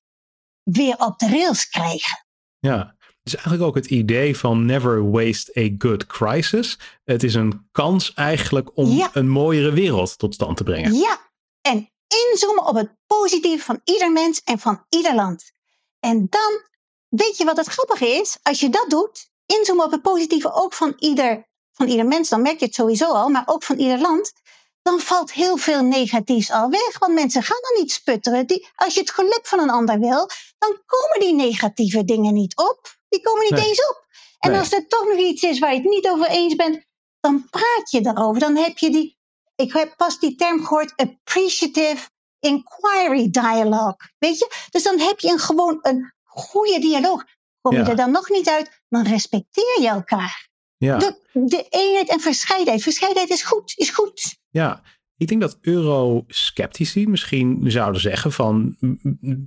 weer 0.63 0.97
op 0.99 1.19
de 1.19 1.29
rails 1.29 1.69
krijgen? 1.69 2.27
Ja, 2.59 2.97
is 3.23 3.35
eigenlijk 3.35 3.65
ook 3.65 3.75
het 3.75 3.87
idee 3.87 4.37
van 4.37 4.65
never 4.65 5.11
waste 5.11 5.61
a 5.61 5.75
good 5.79 6.07
crisis. 6.07 6.79
Het 7.05 7.23
is 7.23 7.35
een 7.35 7.69
kans 7.73 8.15
eigenlijk 8.15 8.77
om 8.77 9.09
een 9.13 9.29
mooiere 9.29 9.73
wereld 9.73 10.19
tot 10.19 10.35
stand 10.35 10.57
te 10.57 10.63
brengen. 10.63 10.95
Ja, 10.95 11.19
en 11.61 11.93
inzoomen 12.31 12.67
op 12.67 12.75
het 12.75 12.91
positieve 13.07 13.65
van 13.65 13.81
ieder 13.85 14.13
mens 14.13 14.43
en 14.43 14.59
van 14.59 14.85
ieder 14.89 15.15
land. 15.15 15.45
En 16.01 16.27
dan, 16.31 16.63
weet 17.09 17.37
je 17.37 17.45
wat 17.45 17.57
het 17.57 17.67
grappige 17.67 18.07
is? 18.07 18.39
Als 18.43 18.61
je 18.61 18.69
dat 18.69 18.91
doet, 18.91 19.31
inzoomen 19.47 19.85
op 19.85 19.91
het 19.91 20.03
positieve 20.03 20.53
ook 20.53 20.75
van 20.75 20.93
ieder, 20.99 21.49
van 21.73 21.89
ieder 21.89 22.07
mens, 22.07 22.29
dan 22.29 22.43
merk 22.43 22.59
je 22.59 22.65
het 22.65 22.75
sowieso 22.75 23.13
al, 23.13 23.29
maar 23.29 23.43
ook 23.47 23.63
van 23.63 23.79
ieder 23.79 24.01
land 24.01 24.33
dan 24.85 25.01
valt 25.01 25.33
heel 25.33 25.57
veel 25.57 25.83
negatiefs 25.83 26.51
al 26.51 26.71
weg. 26.71 26.99
Want 26.99 27.15
mensen 27.15 27.43
gaan 27.43 27.61
dan 27.61 27.83
niet 27.83 27.93
sputteren. 27.93 28.47
Die, 28.47 28.69
als 28.75 28.95
je 28.95 29.01
het 29.01 29.11
geluk 29.11 29.41
van 29.43 29.59
een 29.59 29.71
ander 29.71 29.99
wil, 29.99 30.29
dan 30.59 30.83
komen 30.87 31.21
die 31.21 31.35
negatieve 31.35 32.05
dingen 32.05 32.35
niet 32.35 32.57
op. 32.57 32.97
Die 33.09 33.21
komen 33.23 33.45
niet 33.45 33.65
eens 33.65 33.89
op. 33.89 34.07
En 34.39 34.55
als 34.55 34.73
er 34.73 34.87
toch 34.87 35.05
nog 35.05 35.19
iets 35.19 35.43
is 35.43 35.59
waar 35.59 35.71
je 35.71 35.81
het 35.81 35.89
niet 35.89 36.09
over 36.09 36.27
eens 36.27 36.55
bent, 36.55 36.85
dan 37.21 37.49
praat 37.51 37.91
je 37.91 38.01
daarover. 38.01 38.41
Dan 38.41 38.57
heb 38.57 38.79
je 38.79 38.91
die, 38.91 39.19
ik 39.55 39.73
heb 39.73 39.97
pas 39.97 40.19
die 40.19 40.35
term 40.35 40.65
gehoord, 40.65 40.93
appreciative 40.97 42.09
inquiry 42.41 43.31
dialogue. 43.31 43.97
Weet 44.19 44.39
je? 44.39 44.67
Dus 44.71 44.83
dan 44.83 44.99
heb 44.99 45.21
je 45.21 45.31
een, 45.31 45.39
gewoon 45.39 45.79
een 45.83 46.13
goede 46.23 46.79
dialoog. 46.79 47.25
Kom 47.61 47.77
je 47.77 47.83
er 47.83 47.97
dan 47.97 48.11
nog 48.11 48.29
niet 48.29 48.49
uit, 48.49 48.83
dan 48.89 49.03
respecteer 49.03 49.81
je 49.81 49.89
elkaar. 49.89 50.49
Ja. 50.77 50.99
De, 50.99 51.19
de 51.33 51.67
eenheid 51.69 52.09
en 52.09 52.21
verscheidenheid. 52.21 52.83
Verscheidenheid 52.83 53.31
is 53.31 53.43
goed, 53.43 53.73
is 53.77 53.91
goed. 53.91 54.37
Ja, 54.51 54.83
ik 55.17 55.29
denk 55.29 55.41
dat 55.41 55.59
eurosceptici 55.61 57.07
misschien 57.09 57.71
zouden 57.71 58.01
zeggen 58.01 58.33
van 58.33 58.77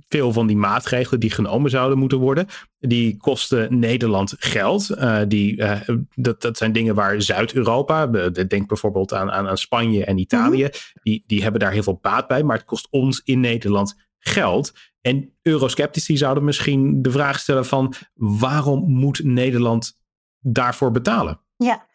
veel 0.08 0.32
van 0.32 0.46
die 0.46 0.56
maatregelen 0.56 1.20
die 1.20 1.30
genomen 1.30 1.70
zouden 1.70 1.98
moeten 1.98 2.18
worden, 2.18 2.46
die 2.78 3.16
kosten 3.16 3.78
Nederland 3.78 4.34
geld. 4.38 4.90
Uh, 4.90 5.20
die, 5.28 5.56
uh, 5.56 5.80
dat, 6.14 6.42
dat 6.42 6.56
zijn 6.56 6.72
dingen 6.72 6.94
waar 6.94 7.22
Zuid-Europa, 7.22 8.06
denk 8.30 8.68
bijvoorbeeld 8.68 9.12
aan, 9.12 9.30
aan, 9.30 9.48
aan 9.48 9.58
Spanje 9.58 10.04
en 10.04 10.18
Italië, 10.18 10.62
mhm. 10.62 10.72
die, 11.02 11.24
die 11.26 11.42
hebben 11.42 11.60
daar 11.60 11.72
heel 11.72 11.82
veel 11.82 11.98
baat 12.02 12.26
bij, 12.26 12.42
maar 12.42 12.56
het 12.56 12.66
kost 12.66 12.88
ons 12.90 13.20
in 13.24 13.40
Nederland 13.40 13.94
geld. 14.18 14.72
En 15.00 15.32
eurosceptici 15.42 16.16
zouden 16.16 16.44
misschien 16.44 17.02
de 17.02 17.10
vraag 17.10 17.38
stellen 17.38 17.66
van 17.66 17.94
waarom 18.14 18.90
moet 18.92 19.24
Nederland 19.24 19.98
daarvoor 20.38 20.90
betalen? 20.90 21.40
Ja, 21.56 21.86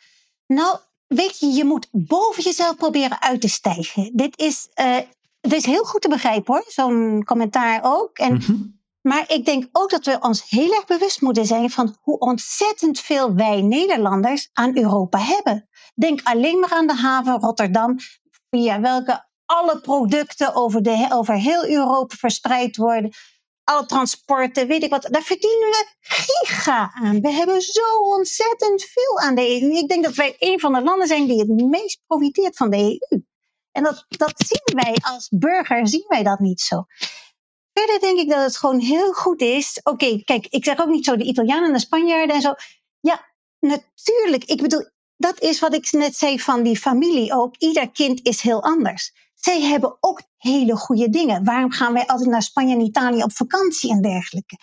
nou 0.47 0.77
weet 1.15 1.39
je, 1.39 1.47
je 1.47 1.65
moet 1.65 1.87
boven 1.91 2.43
jezelf 2.43 2.75
proberen 2.75 3.21
uit 3.21 3.41
te 3.41 3.47
stijgen. 3.47 4.11
Dit 4.13 4.39
is, 4.39 4.67
uh, 4.75 4.97
dit 5.41 5.53
is 5.53 5.65
heel 5.65 5.83
goed 5.83 6.01
te 6.01 6.09
begrijpen 6.09 6.53
hoor, 6.53 6.63
zo'n 6.67 7.23
commentaar 7.25 7.79
ook. 7.83 8.17
En, 8.17 8.33
mhm. 8.33 8.53
Maar 9.03 9.23
ik 9.27 9.45
denk 9.45 9.67
ook 9.71 9.89
dat 9.89 10.05
we 10.05 10.17
ons 10.19 10.49
heel 10.49 10.73
erg 10.73 10.85
bewust 10.85 11.21
moeten 11.21 11.45
zijn 11.45 11.69
van 11.69 11.95
hoe 12.01 12.19
ontzettend 12.19 12.99
veel 12.99 13.35
wij 13.35 13.61
Nederlanders 13.61 14.49
aan 14.53 14.77
Europa 14.77 15.19
hebben. 15.19 15.69
Denk 15.95 16.19
alleen 16.23 16.59
maar 16.59 16.71
aan 16.71 16.87
de 16.87 16.95
haven 16.95 17.39
Rotterdam, 17.39 17.97
via 18.49 18.79
welke 18.79 19.25
alle 19.45 19.79
producten 19.81 20.55
over, 20.55 20.83
de, 20.83 21.07
over 21.09 21.35
heel 21.35 21.67
Europa 21.67 22.15
verspreid 22.15 22.77
worden 22.77 23.11
alle 23.63 23.85
transporten, 23.85 24.67
weet 24.67 24.83
ik 24.83 24.89
wat. 24.89 25.07
Daar 25.11 25.21
verdienen 25.21 25.69
we 25.69 25.87
giga 25.99 26.91
aan. 26.93 27.21
We 27.21 27.31
hebben 27.31 27.61
zo 27.61 27.97
ontzettend 27.97 28.83
veel 28.83 29.19
aan 29.19 29.35
de 29.35 29.61
EU. 29.61 29.77
Ik 29.77 29.87
denk 29.87 30.03
dat 30.03 30.15
wij 30.15 30.35
een 30.39 30.59
van 30.59 30.73
de 30.73 30.81
landen 30.81 31.07
zijn 31.07 31.27
die 31.27 31.39
het 31.39 31.49
meest 31.49 31.99
profiteert 32.07 32.57
van 32.57 32.69
de 32.69 32.77
EU. 32.77 33.21
En 33.71 33.83
dat, 33.83 34.05
dat 34.07 34.33
zien 34.35 34.83
wij 34.83 34.95
als 35.01 35.29
burger, 35.29 35.87
zien 35.87 36.05
wij 36.07 36.23
dat 36.23 36.39
niet 36.39 36.61
zo. 36.61 36.85
Verder 37.73 37.99
denk 37.99 38.19
ik 38.19 38.29
dat 38.29 38.43
het 38.43 38.57
gewoon 38.57 38.79
heel 38.79 39.13
goed 39.13 39.41
is. 39.41 39.79
Oké, 39.83 40.23
kijk, 40.23 40.47
ik 40.47 40.63
zeg 40.63 40.79
ook 40.79 40.89
niet 40.89 41.05
zo 41.05 41.15
de 41.15 41.23
Italianen 41.23 41.67
en 41.67 41.73
de 41.73 41.79
Spanjaarden 41.79 42.35
en 42.35 42.41
zo. 42.41 42.53
Ja, 42.99 43.33
natuurlijk. 43.59 44.43
Ik 44.43 44.61
bedoel, 44.61 44.89
dat 45.17 45.41
is 45.41 45.59
wat 45.59 45.73
ik 45.73 45.91
net 45.91 46.15
zei 46.15 46.39
van 46.39 46.63
die 46.63 46.79
familie 46.79 47.33
ook. 47.33 47.55
Ieder 47.57 47.91
kind 47.91 48.25
is 48.25 48.41
heel 48.41 48.63
anders. 48.63 49.11
Zij 49.43 49.61
hebben 49.61 49.97
ook 49.99 50.21
hele 50.37 50.75
goede 50.75 51.09
dingen. 51.09 51.43
Waarom 51.43 51.71
gaan 51.71 51.93
wij 51.93 52.07
altijd 52.07 52.29
naar 52.29 52.41
Spanje 52.41 52.75
en 52.75 52.81
Italië 52.81 53.23
op 53.23 53.33
vakantie 53.33 53.91
en 53.91 54.01
dergelijke? 54.01 54.57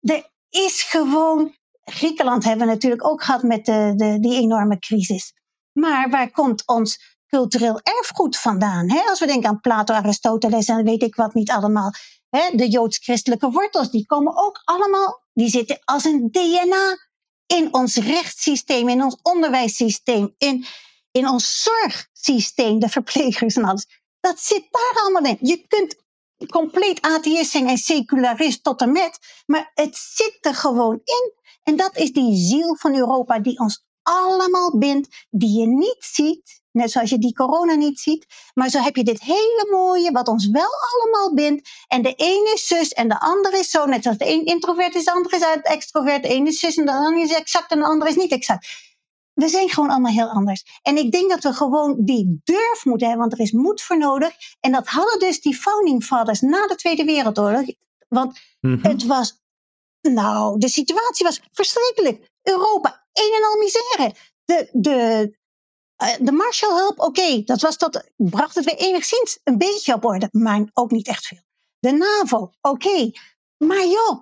Er 0.00 0.30
is 0.50 0.82
gewoon. 0.82 1.54
Griekenland 1.84 2.44
hebben 2.44 2.66
we 2.66 2.72
natuurlijk 2.72 3.06
ook 3.06 3.22
gehad 3.22 3.42
met 3.42 3.64
de, 3.64 3.92
de, 3.96 4.20
die 4.20 4.34
enorme 4.34 4.78
crisis. 4.78 5.32
Maar 5.72 6.10
waar 6.10 6.30
komt 6.30 6.66
ons 6.66 7.16
cultureel 7.26 7.80
erfgoed 7.82 8.36
vandaan? 8.36 8.90
Als 9.08 9.20
we 9.20 9.26
denken 9.26 9.48
aan 9.48 9.60
Plato, 9.60 9.94
Aristoteles 9.94 10.66
en 10.66 10.84
weet 10.84 11.02
ik 11.02 11.14
wat 11.14 11.34
niet 11.34 11.50
allemaal. 11.50 11.90
De 12.30 12.68
joods-christelijke 12.68 13.50
wortels, 13.50 13.90
die 13.90 14.06
komen 14.06 14.36
ook 14.36 14.60
allemaal, 14.64 15.22
die 15.32 15.48
zitten 15.48 15.78
als 15.84 16.04
een 16.04 16.28
DNA 16.30 16.96
in 17.46 17.74
ons 17.74 17.96
rechtssysteem, 17.96 18.88
in 18.88 19.02
ons 19.02 19.16
onderwijssysteem, 19.22 20.34
in, 20.38 20.66
in 21.10 21.28
ons 21.28 21.62
zorgsysteem, 21.62 22.78
de 22.78 22.88
verplegers 22.88 23.56
en 23.56 23.64
alles. 23.64 23.86
Dat 24.24 24.40
zit 24.40 24.66
daar 24.70 25.02
allemaal 25.02 25.32
in. 25.32 25.38
Je 25.40 25.66
kunt 25.66 25.96
compleet 26.50 27.00
atheïst 27.00 27.50
zijn 27.50 27.68
en 27.68 27.76
secularist 27.76 28.62
tot 28.62 28.80
en 28.80 28.92
met, 28.92 29.18
maar 29.46 29.70
het 29.74 29.96
zit 29.96 30.38
er 30.40 30.54
gewoon 30.54 31.00
in. 31.04 31.32
En 31.62 31.76
dat 31.76 31.96
is 31.96 32.12
die 32.12 32.36
ziel 32.36 32.76
van 32.76 32.94
Europa 32.94 33.38
die 33.38 33.58
ons 33.58 33.84
allemaal 34.02 34.78
bindt, 34.78 35.26
die 35.30 35.60
je 35.60 35.66
niet 35.66 35.96
ziet, 35.98 36.62
net 36.70 36.90
zoals 36.90 37.10
je 37.10 37.18
die 37.18 37.34
corona 37.34 37.74
niet 37.74 38.00
ziet. 38.00 38.26
Maar 38.54 38.68
zo 38.68 38.80
heb 38.80 38.96
je 38.96 39.04
dit 39.04 39.20
hele 39.20 39.68
mooie, 39.70 40.12
wat 40.12 40.28
ons 40.28 40.48
wel 40.48 40.70
allemaal 40.92 41.34
bindt. 41.34 41.68
En 41.88 42.02
de 42.02 42.14
ene 42.14 42.50
is 42.54 42.66
zus 42.66 42.92
en 42.92 43.08
de 43.08 43.20
andere 43.20 43.58
is 43.58 43.70
zo. 43.70 43.86
Net 43.86 44.02
zoals 44.02 44.18
de 44.18 44.28
een 44.28 44.44
introvert 44.44 44.94
is, 44.94 45.04
de 45.04 45.12
andere 45.12 45.36
is 45.36 45.42
extrovert. 45.62 46.22
De 46.22 46.28
ene 46.28 46.48
is 46.48 46.58
zus 46.58 46.76
en 46.76 46.86
de 46.86 46.92
andere 46.92 47.24
is 47.24 47.32
exact 47.32 47.70
en 47.70 47.78
de 47.78 47.84
andere 47.84 48.10
is 48.10 48.16
niet 48.16 48.32
exact 48.32 48.92
we 49.34 49.48
zijn 49.48 49.70
gewoon 49.70 49.90
allemaal 49.90 50.12
heel 50.12 50.28
anders. 50.28 50.80
En 50.82 50.96
ik 50.96 51.12
denk 51.12 51.30
dat 51.30 51.42
we 51.42 51.52
gewoon 51.52 52.04
die 52.04 52.40
durf 52.44 52.84
moeten 52.84 53.08
hebben, 53.08 53.28
want 53.28 53.38
er 53.38 53.44
is 53.44 53.52
moed 53.52 53.82
voor 53.82 53.98
nodig. 53.98 54.32
En 54.60 54.72
dat 54.72 54.86
hadden 54.86 55.18
dus 55.18 55.40
die 55.40 55.56
founding 55.56 56.04
fathers 56.04 56.40
na 56.40 56.66
de 56.66 56.74
Tweede 56.74 57.04
Wereldoorlog. 57.04 57.64
Want 58.08 58.40
mhm. 58.60 58.86
het 58.86 59.06
was, 59.06 59.42
nou, 60.00 60.58
de 60.58 60.68
situatie 60.68 61.24
was 61.24 61.40
verschrikkelijk. 61.52 62.30
Europa, 62.42 63.06
een 63.12 63.32
en 63.36 63.44
al 63.44 63.58
misère. 63.58 64.14
De, 64.44 64.68
de, 64.72 65.30
uh, 66.02 66.26
de 66.26 66.32
Marshallhulp, 66.32 67.00
oké, 67.00 67.42
dat 67.44 67.60
was 67.60 67.78
dat 67.78 68.10
bracht 68.16 68.54
het 68.54 68.64
weer 68.64 68.76
enigszins 68.76 69.38
een 69.44 69.58
beetje 69.58 69.94
op 69.94 70.04
orde, 70.04 70.28
maar 70.32 70.70
ook 70.72 70.90
niet 70.90 71.08
echt 71.08 71.26
veel. 71.26 71.42
De 71.78 71.90
NAVO, 71.90 72.50
oké. 72.60 73.10
Maar 73.56 73.86
joh, 73.86 74.20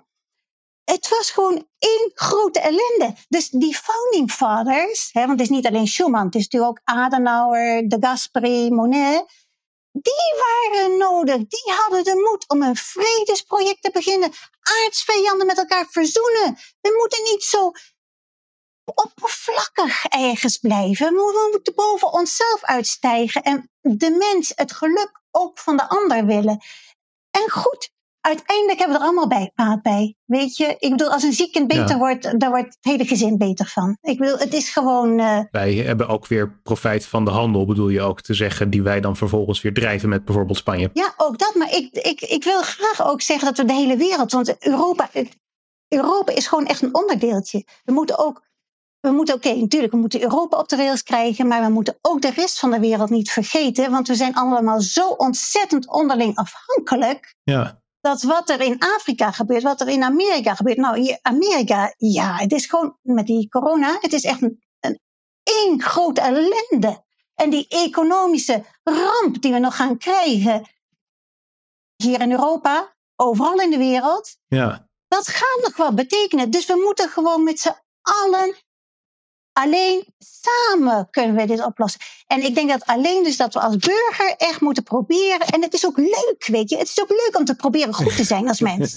het 0.85 1.09
was 1.09 1.31
gewoon 1.31 1.69
één 1.79 2.11
grote 2.15 2.61
ellende. 2.61 3.15
Dus 3.29 3.49
die 3.49 3.77
founding 3.77 4.31
fathers, 4.31 5.09
hè, 5.13 5.27
want 5.27 5.41
het 5.41 5.51
is 5.51 5.57
niet 5.57 5.67
alleen 5.67 5.87
Schuman, 5.87 6.25
het 6.27 6.35
is 6.35 6.49
natuurlijk 6.49 6.71
ook 6.71 6.81
Adenauer, 6.85 7.83
de 7.89 7.97
Gasperi, 8.01 8.71
Monet. 8.71 9.25
Die 9.93 10.35
waren 10.39 10.97
nodig, 10.97 11.37
die 11.37 11.73
hadden 11.81 12.05
de 12.05 12.29
moed 12.31 12.49
om 12.49 12.63
een 12.63 12.77
vredesproject 12.77 13.83
te 13.83 13.91
beginnen. 13.91 14.33
Aardsvijanden 14.61 15.47
met 15.47 15.59
elkaar 15.59 15.87
verzoenen. 15.91 16.57
We 16.81 16.97
moeten 16.99 17.23
niet 17.23 17.43
zo 17.43 17.73
oppervlakkig 18.85 20.05
ergens 20.05 20.59
blijven. 20.59 21.15
We 21.15 21.49
moeten 21.51 21.75
boven 21.75 22.13
onszelf 22.13 22.65
uitstijgen 22.65 23.43
en 23.43 23.71
de 23.81 24.11
mens, 24.11 24.53
het 24.55 24.73
geluk 24.73 25.23
ook 25.31 25.59
van 25.59 25.77
de 25.77 25.89
ander 25.89 26.27
willen. 26.27 26.61
En 27.31 27.51
goed, 27.51 27.92
uiteindelijk 28.23 28.79
hebben 28.79 28.97
we 28.97 29.03
er 29.03 29.09
allemaal 29.09 29.29
bij, 29.29 29.53
baat 29.55 29.83
bij. 29.83 30.17
Weet 30.25 30.57
je, 30.57 30.77
ik 30.79 30.91
bedoel, 30.91 31.13
als 31.13 31.23
een 31.23 31.33
ziek 31.33 31.53
kind 31.53 31.69
beter 31.69 31.99
wordt, 31.99 32.41
dan 32.41 32.51
wordt 32.51 32.67
het 32.67 32.79
hele 32.81 33.05
gezin 33.05 33.39
beter 33.39 33.67
van. 33.67 33.97
Ik 34.01 34.19
bedoel, 34.19 34.39
het 34.39 34.55
is 34.55 34.71
gewoon. 34.71 35.19
Uh... 35.19 35.41
Wij 35.51 35.75
hebben 35.75 36.09
ook 36.09 36.27
weer 36.27 36.61
profijt 36.63 37.07
van 37.07 37.25
de 37.25 37.31
handel, 37.31 37.67
bedoel 37.67 37.89
je 37.89 38.01
ook 38.01 38.21
te 38.21 38.35
zeggen, 38.35 38.71
die 38.71 38.83
wij 38.83 39.01
dan 39.01 39.17
vervolgens 39.17 39.61
weer 39.61 39.75
drijven 39.75 40.09
met 40.09 40.25
bijvoorbeeld 40.25 40.59
Spanje. 40.59 40.91
Ja, 40.93 41.15
ook 41.17 41.39
dat. 41.39 41.55
Maar 41.55 41.75
ik, 41.75 41.93
ik, 41.93 42.21
ik 42.21 42.45
wil 42.45 42.63
graag 42.63 43.07
ook 43.11 43.21
zeggen 43.21 43.47
dat 43.47 43.57
we 43.57 43.65
de 43.65 43.73
hele 43.73 43.97
wereld, 43.97 44.33
want 44.33 44.67
Europa, 44.67 45.11
Europa 45.89 46.33
is 46.33 46.47
gewoon 46.47 46.67
echt 46.67 46.83
een 46.83 46.95
onderdeeltje. 46.95 47.65
We 47.85 47.93
moeten 47.93 48.19
ook 48.19 48.51
we 49.03 49.11
moeten, 49.11 49.35
oké, 49.35 49.55
natuurlijk, 49.55 49.93
we 49.93 49.99
moeten 49.99 50.23
Europa 50.23 50.59
op 50.59 50.69
de 50.69 50.77
rails 50.77 51.03
krijgen, 51.03 51.47
maar 51.47 51.63
we 51.63 51.73
moeten 51.73 51.99
ook 52.01 52.23
de 52.23 52.31
rest 52.31 52.59
van 52.59 52.71
de 52.71 52.81
wereld 52.81 53.11
niet 53.11 53.31
vergeten, 53.31 53.91
want 53.91 54.09
we 54.09 54.15
zijn 54.15 54.35
allemaal 54.35 54.81
zo 54.81 55.09
ontzettend 55.09 55.89
onderling 55.89 56.37
afhankelijk. 56.37 57.35
Ja. 57.43 57.82
Dat 58.03 58.23
wat 58.23 58.49
er 58.51 58.61
in 58.61 58.79
Afrika 58.79 59.31
gebeurt, 59.31 59.63
wat 59.63 59.81
er 59.81 59.89
in 59.89 60.03
Amerika 60.03 60.55
gebeurt. 60.55 60.77
Nou, 60.77 61.19
Amerika, 61.23 61.95
ja, 61.97 62.37
het 62.37 62.53
is 62.53 62.67
gewoon 62.67 62.99
met 63.03 63.27
die 63.27 63.49
corona, 63.49 63.99
het 64.01 64.13
is 64.13 64.25
echt 64.25 64.43
een, 64.43 64.63
een 64.81 65.01
één 65.43 65.83
grote 65.83 66.21
ellende. 66.21 67.05
En 67.35 67.51
die 67.51 67.67
economische 67.69 68.65
ramp 68.83 69.43
die 69.43 69.53
we 69.53 69.59
nog 69.59 69.77
gaan 69.77 69.99
krijgen 69.99 70.69
hier 71.97 72.21
in 72.21 72.31
Europa, 72.31 72.95
overal 73.17 73.61
in 73.61 73.71
de 73.71 73.79
wereld, 73.79 74.37
Ja. 74.47 74.89
dat 75.09 75.29
gaat 75.29 75.61
nog 75.63 75.77
wat 75.77 75.95
betekenen. 75.95 76.51
Dus 76.51 76.67
we 76.67 76.81
moeten 76.85 77.09
gewoon 77.09 77.45
met 77.45 77.61
z'n 77.61 77.77
allen 78.03 78.55
alleen 79.53 80.05
samen 80.19 81.09
kunnen 81.11 81.37
we 81.37 81.47
dit 81.47 81.65
oplossen. 81.65 82.01
En 82.27 82.45
ik 82.45 82.55
denk 82.55 82.69
dat 82.71 82.85
alleen 82.87 83.23
dus 83.25 83.37
dat 83.37 83.55
we 83.55 83.61
als 83.61 83.77
burger 83.77 84.35
echt 84.37 84.61
moeten 84.61 84.83
proberen. 84.83 85.47
En 85.47 85.63
het 85.63 85.75
is 85.75 85.87
ook 85.87 85.97
leuk, 85.97 86.45
weet 86.47 86.71
je. 86.71 86.77
Het 86.77 86.89
is 86.89 87.01
ook 87.01 87.09
leuk 87.09 87.37
om 87.39 87.45
te 87.45 87.55
proberen 87.57 87.95
goed 87.95 88.17
te 88.17 88.25
zijn 88.25 88.49
als 88.49 88.61
mens. 88.71 88.95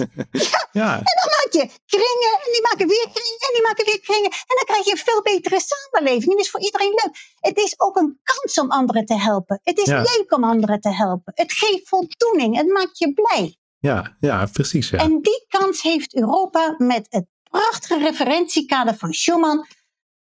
Ja. 0.72 0.94
En 0.98 1.04
dan 1.20 1.30
maak 1.38 1.48
je 1.52 1.70
kringen 1.86 2.32
en 2.46 2.52
die 2.52 2.62
maken 2.62 2.88
weer 2.88 3.08
kringen 3.13 3.39
en 3.48 3.54
die 3.54 3.62
maken 3.62 3.86
weer 3.86 4.00
kringen. 4.02 4.32
En 4.32 4.56
dan 4.56 4.65
krijg 4.65 4.86
je 4.86 4.91
een 4.91 4.98
veel 4.98 5.22
betere 5.22 5.62
samenleving. 5.65 6.24
En 6.30 6.36
dat 6.36 6.46
is 6.46 6.52
voor 6.52 6.60
iedereen 6.62 6.89
leuk. 7.04 7.15
Het 7.39 7.58
is 7.58 7.74
ook 7.80 7.96
een 7.98 8.20
kans 8.24 8.60
om 8.60 8.72
anderen 8.72 9.06
te 9.06 9.20
helpen. 9.20 9.60
Het 9.63 9.78
is 9.78 9.86
Ja. 9.88 9.98
leuk 10.02 10.26
om 10.36 10.44
anderen 10.44 10.80
te 10.82 10.89
helpen. 10.94 11.32
Het 11.36 11.54
geeft 11.54 11.88
voldoening. 11.88 12.56
Het 12.58 12.68
maakt 12.68 12.98
je 12.98 13.13
blij. 13.13 13.58
Ja, 13.80 14.15
ja, 14.20 14.46
precies. 14.52 14.89
Ja. 14.89 14.98
En 14.98 15.22
die 15.22 15.46
kans 15.48 15.82
heeft 15.82 16.15
Europa 16.15 16.76
met 16.78 17.06
het 17.10 17.26
prachtige 17.50 17.98
referentiekader 18.00 18.96
van 18.98 19.13
Schuman. 19.13 19.65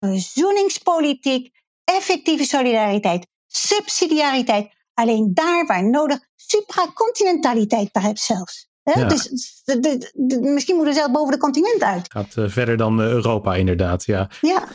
Verzoeningspolitiek, 0.08 1.52
effectieve 1.84 2.44
solidariteit, 2.44 3.28
subsidiariteit. 3.48 4.76
Alleen 4.94 5.32
daar 5.34 5.66
waar 5.66 5.90
nodig, 5.90 6.20
supracontinentaliteit 6.36 7.92
zelfs. 8.20 8.68
Hè? 8.84 9.00
Ja. 9.00 9.08
Dus 9.08 9.30
de- 9.66 9.80
de- 9.80 10.12
de- 10.14 10.40
misschien 10.40 10.76
moeten 10.76 10.94
we 10.94 11.00
zelf 11.00 11.12
boven 11.12 11.32
de 11.34 11.40
continent 11.40 11.84
uit. 11.84 12.12
Gaat 12.12 12.36
eh, 12.36 12.44
verder 12.48 12.78
dan 12.78 13.02
eh, 13.02 13.08
Europa 13.08 13.56
inderdaad. 13.56 14.06
Ja. 14.06 14.30
Ja. 14.42 14.68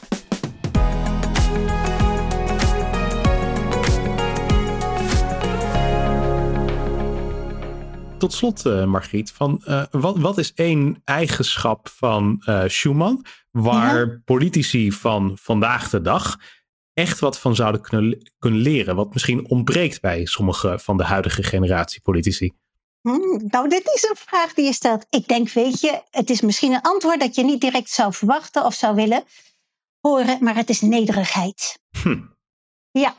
Tot 8.23 8.33
slot, 8.33 8.67
eh, 8.67 8.85
Margriet, 8.85 9.33
van, 9.33 9.63
eh, 9.65 9.85
wat, 9.91 10.19
wat 10.19 10.39
is 10.39 10.53
één 10.55 11.03
eigenschap 11.05 11.89
van 11.89 12.43
eh 12.45 12.65
Schuman 12.67 13.25
waar 13.51 14.21
politici 14.25 14.93
van 14.93 15.39
vandaag 15.41 15.91
de 15.91 16.01
dag 16.01 16.39
echt 16.93 17.19
wat 17.19 17.39
van 17.39 17.55
zouden 17.55 17.81
kunnen, 17.81 18.33
kunnen 18.39 18.61
leren? 18.61 18.97
Wat 18.97 19.13
misschien 19.13 19.49
ontbreekt 19.49 20.01
bij 20.01 20.25
sommige 20.25 20.79
van 20.79 20.97
de 20.97 21.05
huidige 21.05 21.43
generatie 21.43 22.01
politici. 22.01 22.53
Hm, 23.01 23.47
nou, 23.47 23.69
dit 23.69 23.93
is 23.95 24.03
een 24.03 24.17
vraag 24.17 24.55
die 24.55 24.65
je 24.65 24.73
stelt. 24.73 25.07
Ik 25.11 25.29
denk, 25.29 25.51
weet 25.51 25.81
je, 25.81 26.03
het 26.11 26.31
is 26.31 26.41
misschien 26.41 26.73
een 26.73 26.83
antwoord 26.83 27.21
dat 27.21 27.35
je 27.35 27.45
niet 27.45 27.61
direct 27.61 27.91
zou 27.91 28.13
verwachten 28.13 28.65
of 28.65 28.75
zou 28.75 28.95
willen 28.95 29.25
horen, 30.01 30.39
maar 30.41 30.55
het 30.55 30.69
is 30.69 30.81
nederigheid. 30.81 31.79
Hm. 32.03 32.23
Ja, 32.91 33.15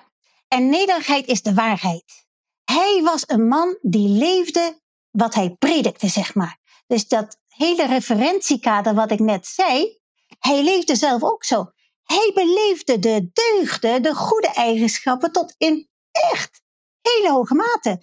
en 0.48 0.70
nederigheid 0.70 1.28
is 1.28 1.42
de 1.42 1.54
waarheid. 1.54 2.26
Hij 2.64 3.02
was 3.04 3.24
een 3.28 3.48
man 3.48 3.78
die 3.82 4.10
leefde 4.10 4.82
wat 5.14 5.34
hij 5.34 5.56
predikte, 5.60 6.08
zeg 6.08 6.36
maar. 6.36 6.60
Dus 6.88 7.08
dat 7.08 7.38
hele 7.48 7.86
referentiekader 7.86 8.94
wat 8.94 9.12
ik 9.12 9.20
net 9.20 9.48
zei, 9.48 10.00
hij 10.40 10.64
leefde 10.64 10.96
zelf 10.96 11.24
ook 11.24 11.44
zo. 11.44 11.72
Hij 12.04 12.32
beleefde 12.34 13.00
de 13.00 13.30
deugden, 13.34 14.02
de 14.02 14.16
goede 14.16 14.48
eigenschappen 14.48 15.32
tot 15.32 15.56
in 15.58 15.90
echt 16.32 16.62
hele 17.02 17.32
hoge 17.32 17.56
mate. 17.56 18.02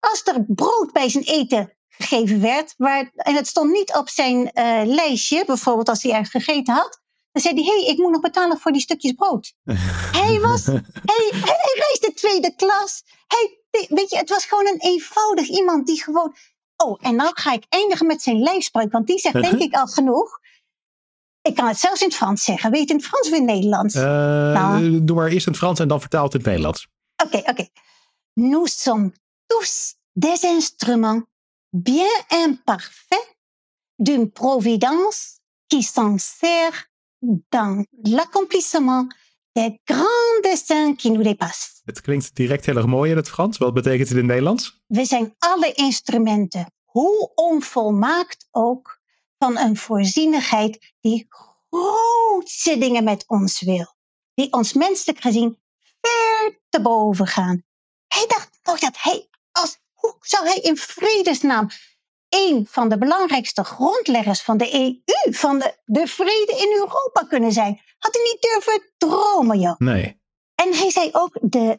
Als 0.00 0.22
er 0.24 0.44
brood 0.46 0.92
bij 0.92 1.08
zijn 1.08 1.24
eten 1.24 1.76
gegeven 1.88 2.40
werd, 2.40 2.74
waar, 2.76 3.10
en 3.14 3.34
het 3.34 3.46
stond 3.46 3.70
niet 3.70 3.94
op 3.94 4.08
zijn 4.08 4.52
eh, 4.52 4.82
lijstje, 4.84 5.44
bijvoorbeeld 5.44 5.88
als 5.88 6.02
hij 6.02 6.12
ergens 6.12 6.30
gegeten 6.30 6.74
had, 6.74 7.00
dan 7.32 7.42
zei 7.42 7.54
hij: 7.54 7.64
Hé, 7.64 7.80
hey, 7.80 7.92
ik 7.92 7.98
moet 7.98 8.10
nog 8.10 8.20
betalen 8.20 8.58
voor 8.58 8.72
die 8.72 8.80
stukjes 8.80 9.12
brood. 9.12 9.54
Hij 10.20 10.40
was, 10.40 10.66
hij, 10.66 10.82
hij, 11.04 11.30
hij 11.40 11.84
reisde 11.86 12.12
tweede 12.14 12.54
klas. 12.54 13.02
Hij, 13.26 13.59
weet 13.70 14.10
je, 14.10 14.16
het 14.16 14.28
was 14.28 14.44
gewoon 14.44 14.66
een 14.66 14.80
eenvoudig 14.80 15.48
iemand 15.48 15.86
die 15.86 16.02
gewoon. 16.02 16.34
Oh, 16.76 16.98
en 17.00 17.16
nou 17.16 17.30
ga 17.34 17.52
ik 17.52 17.64
eindigen 17.68 18.06
met 18.06 18.22
zijn 18.22 18.38
lijfspreuk, 18.38 18.92
want 18.92 19.06
die 19.06 19.18
zegt 19.18 19.42
denk 19.42 19.58
ik 19.60 19.74
al 19.74 19.86
genoeg. 19.86 20.38
Ik 21.42 21.54
kan 21.54 21.66
het 21.66 21.78
zelfs 21.78 22.00
in 22.00 22.06
het 22.08 22.16
Frans 22.16 22.44
zeggen. 22.44 22.70
Weet 22.70 22.88
je 22.88 22.94
in 22.94 22.96
het 22.96 23.06
Frans 23.06 23.26
of 23.28 23.34
in 23.34 23.46
het 23.46 23.54
Nederlands? 23.54 23.94
Eh, 23.94 24.02
Nou. 24.02 25.04
Doe 25.04 25.16
maar 25.16 25.28
eerst 25.28 25.46
in 25.46 25.52
het 25.52 25.60
Frans 25.60 25.78
en 25.78 25.88
dan 25.88 26.00
vertaal 26.00 26.24
het 26.24 26.32
in 26.32 26.38
het 26.40 26.48
Nederlands. 26.48 26.88
Oké, 27.24 27.36
oké. 27.36 27.68
Nous 28.32 28.82
sommes 28.82 29.12
tous 29.46 29.94
des 30.12 30.42
instruments 30.42 31.26
bien 31.68 32.24
imparfaits 32.28 33.36
d'une 33.96 34.30
providence 34.30 35.40
qui 35.66 35.82
s'en 35.82 36.18
sert 36.18 36.90
dans 37.48 37.86
l'accomplissement 38.02 39.06
des 39.52 39.78
grands 39.84 40.40
desseins 40.42 40.96
qui 40.96 41.10
nous 41.10 41.24
dépassent. 41.24 41.80
Het 41.84 42.00
klinkt 42.00 42.34
direct 42.34 42.66
heel 42.66 42.76
erg 42.76 42.86
mooi 42.86 43.10
in 43.10 43.16
het 43.16 43.28
Frans. 43.28 43.58
Wat 43.58 43.74
betekent 43.74 44.08
het 44.08 44.10
in 44.10 44.16
het 44.16 44.26
Nederlands? 44.26 44.82
We 44.86 45.04
zijn 45.04 45.34
alle 45.38 45.72
instrumenten, 45.72 46.72
hoe 46.84 47.32
onvolmaakt 47.34 48.48
ook, 48.50 49.00
van 49.38 49.58
een 49.58 49.76
voorzienigheid 49.76 50.94
die 51.00 51.26
grootse 51.28 52.78
dingen 52.78 53.04
met 53.04 53.24
ons 53.26 53.60
wil. 53.60 53.94
Die 54.34 54.52
ons 54.52 54.72
menselijk 54.72 55.20
gezien 55.20 55.58
ver 56.00 56.60
te 56.68 56.80
boven 56.80 57.26
gaan. 57.26 57.64
Hij 58.06 58.26
dacht 58.26 58.58
nog 58.62 58.78
dat 58.78 58.96
hij, 58.98 59.28
als, 59.52 59.78
hoe 59.92 60.16
zou 60.20 60.46
hij 60.46 60.58
in 60.58 60.76
vredesnaam 60.76 61.68
een 62.30 62.66
van 62.70 62.88
de 62.88 62.98
belangrijkste 62.98 63.64
grondleggers 63.64 64.42
van 64.42 64.56
de 64.56 64.74
EU, 64.74 65.32
van 65.32 65.58
de, 65.58 65.74
de 65.84 66.06
vrede 66.06 66.52
in 66.58 66.72
Europa 66.78 67.26
kunnen 67.28 67.52
zijn? 67.52 67.80
Had 67.98 68.14
hij 68.14 68.22
niet 68.22 68.42
durven 68.42 68.90
dromen, 68.98 69.60
joh. 69.60 69.78
Nee. 69.78 70.20
En 70.54 70.72
hij 70.74 70.90
zei 70.90 71.08
ook 71.12 71.38
de, 71.40 71.78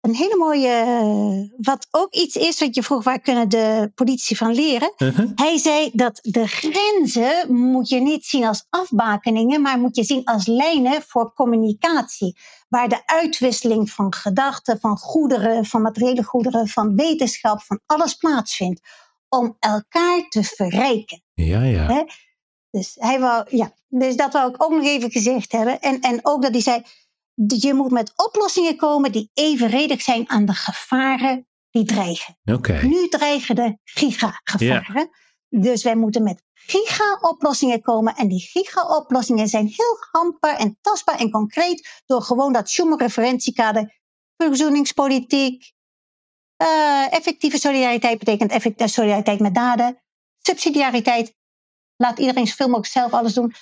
een 0.00 0.14
hele 0.14 0.36
mooie, 0.36 1.54
wat 1.56 1.86
ook 1.90 2.14
iets 2.14 2.36
is 2.36 2.60
wat 2.60 2.74
je 2.74 2.82
vroeg, 2.82 3.04
waar 3.04 3.20
kunnen 3.20 3.48
de 3.48 3.92
politici 3.94 4.36
van 4.36 4.54
leren? 4.54 4.92
Uh-huh. 4.96 5.30
Hij 5.34 5.58
zei 5.58 5.90
dat 5.92 6.18
de 6.22 6.46
grenzen 6.46 7.54
moet 7.54 7.88
je 7.88 8.00
niet 8.00 8.24
zien 8.24 8.44
als 8.44 8.66
afbakeningen, 8.70 9.62
maar 9.62 9.78
moet 9.78 9.96
je 9.96 10.04
zien 10.04 10.24
als 10.24 10.46
lijnen 10.46 11.02
voor 11.02 11.32
communicatie. 11.32 12.38
Waar 12.68 12.88
de 12.88 13.06
uitwisseling 13.06 13.90
van 13.90 14.14
gedachten, 14.14 14.80
van 14.80 14.96
goederen, 14.96 15.64
van 15.64 15.82
materiële 15.82 16.22
goederen, 16.22 16.68
van 16.68 16.96
wetenschap, 16.96 17.62
van 17.62 17.80
alles 17.86 18.14
plaatsvindt. 18.14 18.80
Om 19.30 19.56
elkaar 19.58 20.28
te 20.28 20.42
verrijken. 20.42 21.22
Ja, 21.34 21.62
ja. 21.62 21.86
Hè? 21.86 22.04
Dus, 22.70 22.96
hij 22.98 23.20
wou, 23.20 23.56
ja, 23.56 23.74
dus 23.88 24.16
dat 24.16 24.32
wou 24.32 24.50
ik 24.50 24.62
ook 24.62 24.70
nog 24.70 24.84
even 24.84 25.10
gezegd 25.10 25.52
hebben. 25.52 25.80
En, 25.80 26.00
en 26.00 26.20
ook 26.22 26.42
dat 26.42 26.52
hij 26.52 26.60
zei, 26.60 26.82
je 27.46 27.74
moet 27.74 27.90
met 27.90 28.12
oplossingen 28.16 28.76
komen 28.76 29.12
die 29.12 29.30
evenredig 29.34 30.02
zijn 30.02 30.28
aan 30.28 30.44
de 30.44 30.54
gevaren 30.54 31.48
die 31.70 31.84
dreigen. 31.84 32.38
Oké. 32.44 32.82
Nu 32.82 33.08
dreigen 33.08 33.54
de 33.54 33.78
gigagevaren. 33.84 35.10
Dus 35.48 35.82
wij 35.82 35.96
moeten 35.96 36.22
met 36.22 36.42
giga-oplossingen 36.52 37.82
komen. 37.82 38.14
En 38.14 38.28
die 38.28 38.40
giga-oplossingen 38.40 39.48
zijn 39.48 39.66
heel 39.66 39.96
handbaar 40.10 40.56
en 40.56 40.78
tastbaar 40.80 41.18
en 41.18 41.30
concreet. 41.30 42.02
Door 42.06 42.22
gewoon 42.22 42.52
dat 42.52 42.70
Schuman-referentiekader, 42.70 44.00
verzoeningspolitiek, 44.36 45.72
eh, 46.60 47.12
effectieve 47.12 47.58
solidariteit 47.58 48.18
betekent 48.18 48.50
effectieve 48.50 48.92
solidariteit 48.92 49.40
met 49.40 49.54
daden. 49.54 49.98
Subsidiariteit, 50.38 51.34
laat 51.96 52.18
iedereen 52.18 52.46
zoveel 52.46 52.66
mogelijk 52.66 52.92
zelf 52.92 53.12
alles 53.12 53.32
doen. 53.34 53.54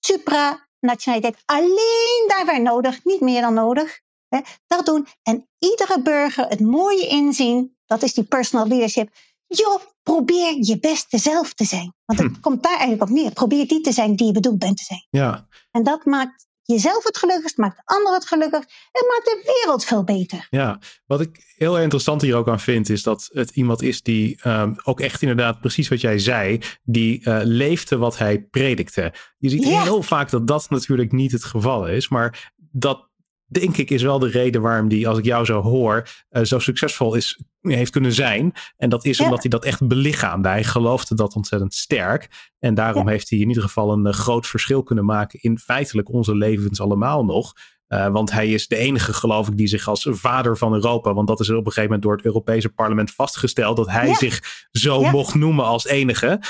Supranationaliteit, 0.00 1.42
alleen 1.44 2.24
daar 2.26 2.46
waar 2.46 2.62
nodig, 2.62 3.04
niet 3.04 3.20
meer 3.20 3.40
dan 3.40 3.54
nodig. 3.54 4.00
Hè, 4.28 4.40
dat 4.66 4.86
doen. 4.86 5.06
En 5.22 5.48
iedere 5.58 6.02
burger 6.02 6.48
het 6.48 6.60
mooie 6.60 7.06
inzien, 7.06 7.76
dat 7.86 8.02
is 8.02 8.14
die 8.14 8.24
personal 8.24 8.66
leadership. 8.66 9.10
Joh, 9.46 9.80
probeer 10.02 10.56
je 10.60 10.78
beste 10.78 11.18
zelf 11.18 11.52
te 11.52 11.64
zijn. 11.64 11.94
Want 12.04 12.18
het 12.18 12.40
komt 12.40 12.62
daar 12.62 12.78
eigenlijk 12.78 13.02
op 13.02 13.16
neer. 13.16 13.32
Probeer 13.32 13.68
die 13.68 13.80
te 13.80 13.92
zijn 13.92 14.16
die 14.16 14.26
je 14.26 14.32
bedoeld 14.32 14.58
bent 14.58 14.76
te 14.76 14.84
zijn. 14.84 15.06
Ja. 15.10 15.46
En 15.70 15.82
dat 15.82 16.04
maakt 16.04 16.46
jezelf 16.72 17.04
het 17.04 17.18
gelukkigst, 17.18 17.56
maakt 17.56 17.76
de 17.76 17.82
ander 17.84 18.12
het 18.12 18.26
gelukkigst. 18.26 18.70
En 18.92 19.06
maakt 19.08 19.24
de 19.24 19.60
wereld 19.62 19.84
veel 19.84 20.04
beter. 20.04 20.46
Ja, 20.50 20.78
wat 21.06 21.20
ik 21.20 21.52
heel 21.56 21.78
interessant 21.78 22.22
hier 22.22 22.36
ook 22.36 22.48
aan 22.48 22.60
vind, 22.60 22.88
is 22.88 23.02
dat 23.02 23.28
het 23.32 23.50
iemand 23.50 23.82
is 23.82 24.02
die 24.02 24.38
ehm, 24.42 24.74
ook 24.84 25.00
echt 25.00 25.22
inderdaad 25.22 25.60
precies 25.60 25.88
wat 25.88 26.00
jij 26.00 26.18
zei, 26.18 26.60
die 26.82 27.24
eh, 27.24 27.40
leefde 27.42 27.96
wat 27.96 28.18
hij 28.18 28.42
predikte. 28.50 29.12
Je 29.38 29.48
ziet 29.48 29.64
Ja. 29.64 29.82
heel 29.82 30.02
vaak 30.02 30.30
dat 30.30 30.46
dat 30.46 30.70
natuurlijk 30.70 31.12
niet 31.12 31.32
het 31.32 31.44
geval 31.44 31.88
is, 31.88 32.08
maar 32.08 32.52
dat 32.70 33.10
denk 33.52 33.76
ik, 33.76 33.90
is 33.90 34.02
wel 34.02 34.18
de 34.18 34.28
reden 34.28 34.60
waarom 34.60 34.88
die, 34.88 35.08
als 35.08 35.18
ik 35.18 35.24
jou 35.24 35.44
zo 35.44 35.62
hoor, 35.62 36.08
uh, 36.30 36.42
zo 36.42 36.58
succesvol 36.58 37.14
is, 37.14 37.40
heeft 37.60 37.90
kunnen 37.90 38.12
zijn. 38.12 38.52
En 38.76 38.88
dat 38.88 39.04
is 39.04 39.20
omdat 39.20 39.40
hij 39.40 39.50
dat 39.50 39.64
echt 39.64 39.86
belichaamde. 39.86 40.48
Hij 40.48 40.64
geloofde 40.64 41.14
dat 41.14 41.34
ontzettend 41.34 41.74
sterk. 41.74 42.50
En 42.58 42.74
daarom 42.74 43.08
heeft 43.08 43.30
hij 43.30 43.38
in 43.38 43.48
ieder 43.48 43.62
geval 43.62 43.92
een 43.92 44.12
groot 44.12 44.46
verschil 44.46 44.82
kunnen 44.82 45.04
maken 45.04 45.40
in 45.40 45.58
feitelijk 45.58 46.12
onze 46.12 46.36
levens 46.36 46.80
allemaal 46.80 47.24
nog. 47.24 47.52
Uh, 47.88 48.08
want 48.08 48.32
hij 48.32 48.48
is 48.48 48.68
de 48.68 48.76
enige, 48.76 49.12
geloof 49.12 49.48
ik, 49.48 49.56
die 49.56 49.66
zich 49.66 49.88
als 49.88 50.06
vader 50.10 50.56
van 50.56 50.74
Europa. 50.74 51.14
Want 51.14 51.28
dat 51.28 51.40
is 51.40 51.50
op 51.50 51.56
een 51.56 51.64
gegeven 51.64 51.82
moment 51.82 52.02
door 52.02 52.16
het 52.16 52.24
Europese 52.24 52.68
parlement 52.68 53.10
vastgesteld. 53.10 53.76
Dat 53.76 53.90
hij 53.90 54.14
zich 54.14 54.66
zo 54.70 55.02
mocht 55.02 55.34
noemen 55.34 55.64
als 55.64 55.86
enige. 55.86 56.40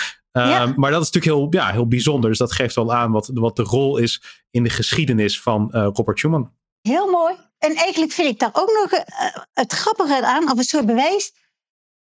Maar 0.77 0.91
dat 0.91 1.03
is 1.03 1.11
natuurlijk 1.11 1.25
heel, 1.25 1.47
ja, 1.51 1.71
heel 1.71 1.88
bijzonder. 1.88 2.31
Dus 2.31 2.38
dat 2.38 2.53
geeft 2.53 2.75
wel 2.75 2.95
aan 2.95 3.12
wat, 3.12 3.31
wat 3.35 3.57
de 3.57 3.62
rol 3.62 3.97
is 3.97 4.43
in 4.51 4.62
de 4.62 4.71
geschiedenis 4.71 5.41
van 5.41 5.69
uh, 5.73 5.88
Robert 5.93 6.19
Schuman. 6.19 6.53
Heel 6.83 7.11
mooi. 7.11 7.37
En 7.59 7.75
eigenlijk 7.75 8.12
vind 8.12 8.29
ik 8.29 8.38
daar 8.38 8.51
ook 8.53 8.71
nog 8.71 9.03
het 9.53 9.73
grappige 9.73 10.27
aan, 10.27 10.51
of 10.51 10.59
een 10.59 10.64
soort 10.64 10.87
bewijs. 10.87 11.33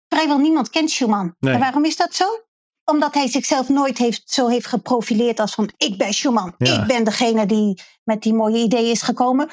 Vrijwel 0.08 0.38
niemand 0.38 0.70
kent 0.70 0.90
Schuman. 0.90 1.34
Nee. 1.38 1.54
En 1.54 1.60
waarom 1.60 1.84
is 1.84 1.96
dat 1.96 2.14
zo? 2.14 2.46
omdat 2.88 3.14
hij 3.14 3.28
zichzelf 3.28 3.68
nooit 3.68 3.98
heeft, 3.98 4.30
zo 4.30 4.48
heeft 4.48 4.66
geprofileerd 4.66 5.40
als 5.40 5.54
van 5.54 5.70
ik 5.76 5.98
ben 5.98 6.12
Schumann. 6.12 6.54
Ik 6.58 6.86
ben 6.86 7.04
degene 7.04 7.46
die 7.46 7.82
met 8.04 8.22
die 8.22 8.34
mooie 8.34 8.58
ideeën 8.58 8.90
is 8.90 9.02
gekomen. 9.02 9.48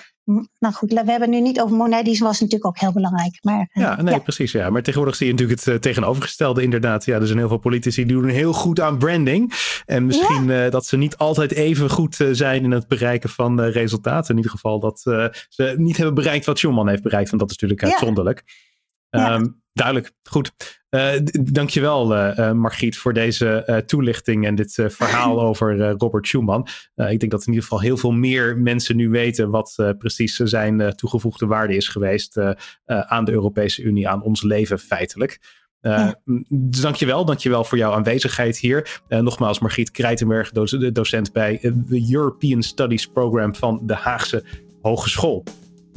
Nou 0.59 0.73
goed, 0.73 0.91
we 0.91 0.95
hebben 0.95 1.21
het 1.21 1.29
nu 1.29 1.41
niet 1.41 1.61
over 1.61 1.75
Monet, 1.75 2.05
die 2.05 2.19
was 2.19 2.39
natuurlijk 2.39 2.65
ook 2.65 2.79
heel 2.79 2.91
belangrijk. 2.91 3.37
Maar, 3.41 3.69
eh, 3.71 3.83
ja, 3.83 4.01
nee, 4.01 4.19
precies. 4.19 4.51
Ja. 4.51 4.69
Maar 4.69 4.81
tegenwoordig 4.81 5.15
zie 5.15 5.25
je 5.25 5.31
natuurlijk 5.31 5.59
het 5.59 5.69
uh, 5.69 5.79
tegenovergestelde 5.79 6.61
inderdaad. 6.61 7.05
Ja, 7.05 7.19
er 7.19 7.25
zijn 7.25 7.37
heel 7.39 7.47
veel 7.47 7.57
politici 7.57 8.05
die 8.05 8.15
doen 8.15 8.29
heel 8.29 8.53
goed 8.53 8.79
aan 8.79 8.97
branding. 8.97 9.53
En 9.85 10.05
misschien 10.05 10.49
uh, 10.49 10.69
dat 10.69 10.85
ze 10.85 10.97
niet 10.97 11.17
altijd 11.17 11.51
even 11.51 11.89
goed 11.89 12.17
zijn 12.31 12.63
in 12.63 12.71
het 12.71 12.87
bereiken 12.87 13.29
van 13.29 13.61
resultaten. 13.61 14.29
In 14.29 14.35
ieder 14.35 14.51
geval 14.51 14.79
dat 14.79 14.99
ze 14.99 15.73
niet 15.77 15.97
hebben 15.97 16.15
bereikt 16.15 16.45
wat 16.45 16.57
Schumann 16.57 16.89
heeft 16.89 17.03
bereikt. 17.03 17.29
Want 17.29 17.41
dat 17.41 17.51
is 17.51 17.57
natuurlijk 17.57 17.91
uitzonderlijk. 17.91 18.43
Um, 19.15 19.61
duidelijk, 19.73 20.11
goed. 20.23 20.51
Uh, 20.89 21.11
dankjewel 21.41 22.15
uh, 22.15 22.51
Margriet 22.51 22.97
voor 22.97 23.13
deze 23.13 23.83
toelichting 23.85 24.45
en 24.45 24.55
dit 24.55 24.73
verhaal 24.87 25.41
over 25.47 25.89
Robert 25.97 26.27
Schuman. 26.27 26.67
ik 26.95 27.19
denk 27.19 27.31
dat 27.31 27.41
in 27.41 27.47
ieder 27.47 27.63
geval 27.63 27.81
heel 27.81 27.97
veel 27.97 28.11
meer 28.11 28.57
mensen 28.57 28.95
nu 28.95 29.09
weten 29.09 29.49
wat 29.49 29.93
precies 29.97 30.35
zijn 30.35 30.95
toegevoegde 30.95 31.45
waarde 31.45 31.75
is 31.75 31.87
geweest 31.87 32.37
aan 32.85 33.25
de 33.25 33.31
Europese 33.31 33.81
Unie, 33.81 34.09
aan 34.09 34.21
ons 34.21 34.43
leven 34.43 34.79
feitelijk. 34.79 35.39
Uh, 35.81 36.11
Dus 36.49 36.81
dankjewel, 36.81 37.25
dankjewel 37.25 37.63
voor 37.63 37.77
jouw 37.77 37.91
aanwezigheid 37.91 38.57
hier. 38.57 39.01
nogmaals, 39.07 39.59
Margriet 39.59 39.91
Krijtenberg, 39.91 40.51
docent 40.91 41.33
bij 41.33 41.59
de 41.61 42.13
European 42.13 42.63
Studies 42.63 43.07
Program 43.07 43.55
van 43.55 43.79
de 43.83 43.95
Haagse 43.95 44.43
Hogeschool. 44.81 45.43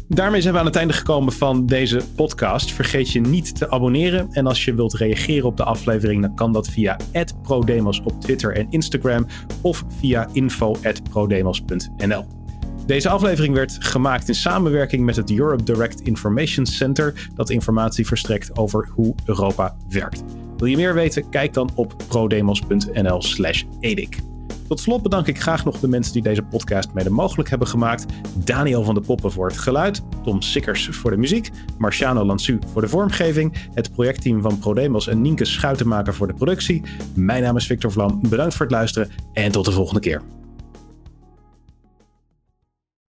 Daarmee 0.09 0.41
zijn 0.41 0.55
we 0.55 0.61
aan 0.61 0.67
het 0.67 0.77
einde 0.77 0.93
gekomen 0.93 1.33
van 1.33 1.67
deze 1.67 2.01
podcast. 2.17 2.73
Vergeet 2.73 3.11
je 3.11 3.21
niet 3.21 3.59
te 3.59 3.71
abonneren. 3.71 4.29
En 4.31 4.47
als 4.47 4.65
je 4.65 4.75
wilt 4.75 4.95
reageren 4.95 5.47
op 5.47 5.57
de 5.57 5.65
aflevering, 5.65 6.23
dan 6.23 6.35
kan 6.35 6.53
dat 6.53 6.69
via 6.69 6.97
@prodemos 7.43 8.01
op 8.01 8.21
Twitter 8.21 8.57
en 8.57 8.67
Instagram 8.71 9.27
of 9.61 9.85
via 10.01 10.29
info@prodemos.nl. 10.33 12.27
Deze 12.87 13.09
aflevering 13.09 13.55
werd 13.55 13.77
gemaakt 13.79 14.29
in 14.29 14.35
samenwerking 14.35 15.05
met 15.05 15.17
het 15.17 15.31
Europe 15.31 15.63
Direct 15.63 16.01
Information 16.01 16.67
Center, 16.67 17.29
dat 17.35 17.51
informatie 17.51 18.07
verstrekt 18.07 18.59
over 18.59 18.89
hoe 18.95 19.15
Europa 19.25 19.77
werkt. 19.89 20.25
Wil 20.57 20.69
je 20.69 20.77
meer 20.77 20.95
weten? 20.95 21.31
Kijk 21.31 21.53
dan 21.53 21.71
op 21.75 21.95
prodemos.nl/edic. 22.09 24.19
Tot 24.69 24.81
slot 24.81 25.03
bedank 25.03 25.27
ik 25.27 25.41
graag 25.41 25.65
nog 25.65 25.81
de 25.81 25.89
mensen 25.89 26.13
die 26.13 26.23
deze 26.23 26.43
podcast 26.43 26.93
mede 26.93 27.11
mogelijk 27.11 27.49
hebben 27.49 27.69
gemaakt. 27.69 28.07
Daniel 28.35 28.85
van 28.85 28.95
de 28.95 29.01
Poppen 29.01 29.33
voor 29.33 29.47
het 29.47 29.59
geluid, 29.59 30.03
Tom 30.23 30.43
Sikkers 30.43 30.89
voor 30.89 31.11
de 31.11 31.17
muziek, 31.17 31.51
Marciano 31.79 32.25
Lansu 32.25 32.59
voor 32.73 32.83
de 32.83 32.89
vormgeving, 32.89 33.57
het 33.75 33.93
projectteam 33.93 34.43
van 34.43 34.59
Prodemos 34.59 35.09
en 35.09 35.21
Nienke 35.21 35.45
Schuitenmaker 35.45 36.15
voor 36.15 36.27
de 36.27 36.35
productie. 36.35 36.83
Mijn 37.15 37.43
naam 37.43 37.57
is 37.57 37.67
Victor 37.67 37.93
Vlam, 37.93 38.21
bedankt 38.29 38.55
voor 38.55 38.67
het 38.67 38.75
luisteren 38.75 39.11
en 39.33 39.53
tot 39.53 39.65
de 39.65 39.73
volgende 39.73 40.01
keer. 40.01 40.23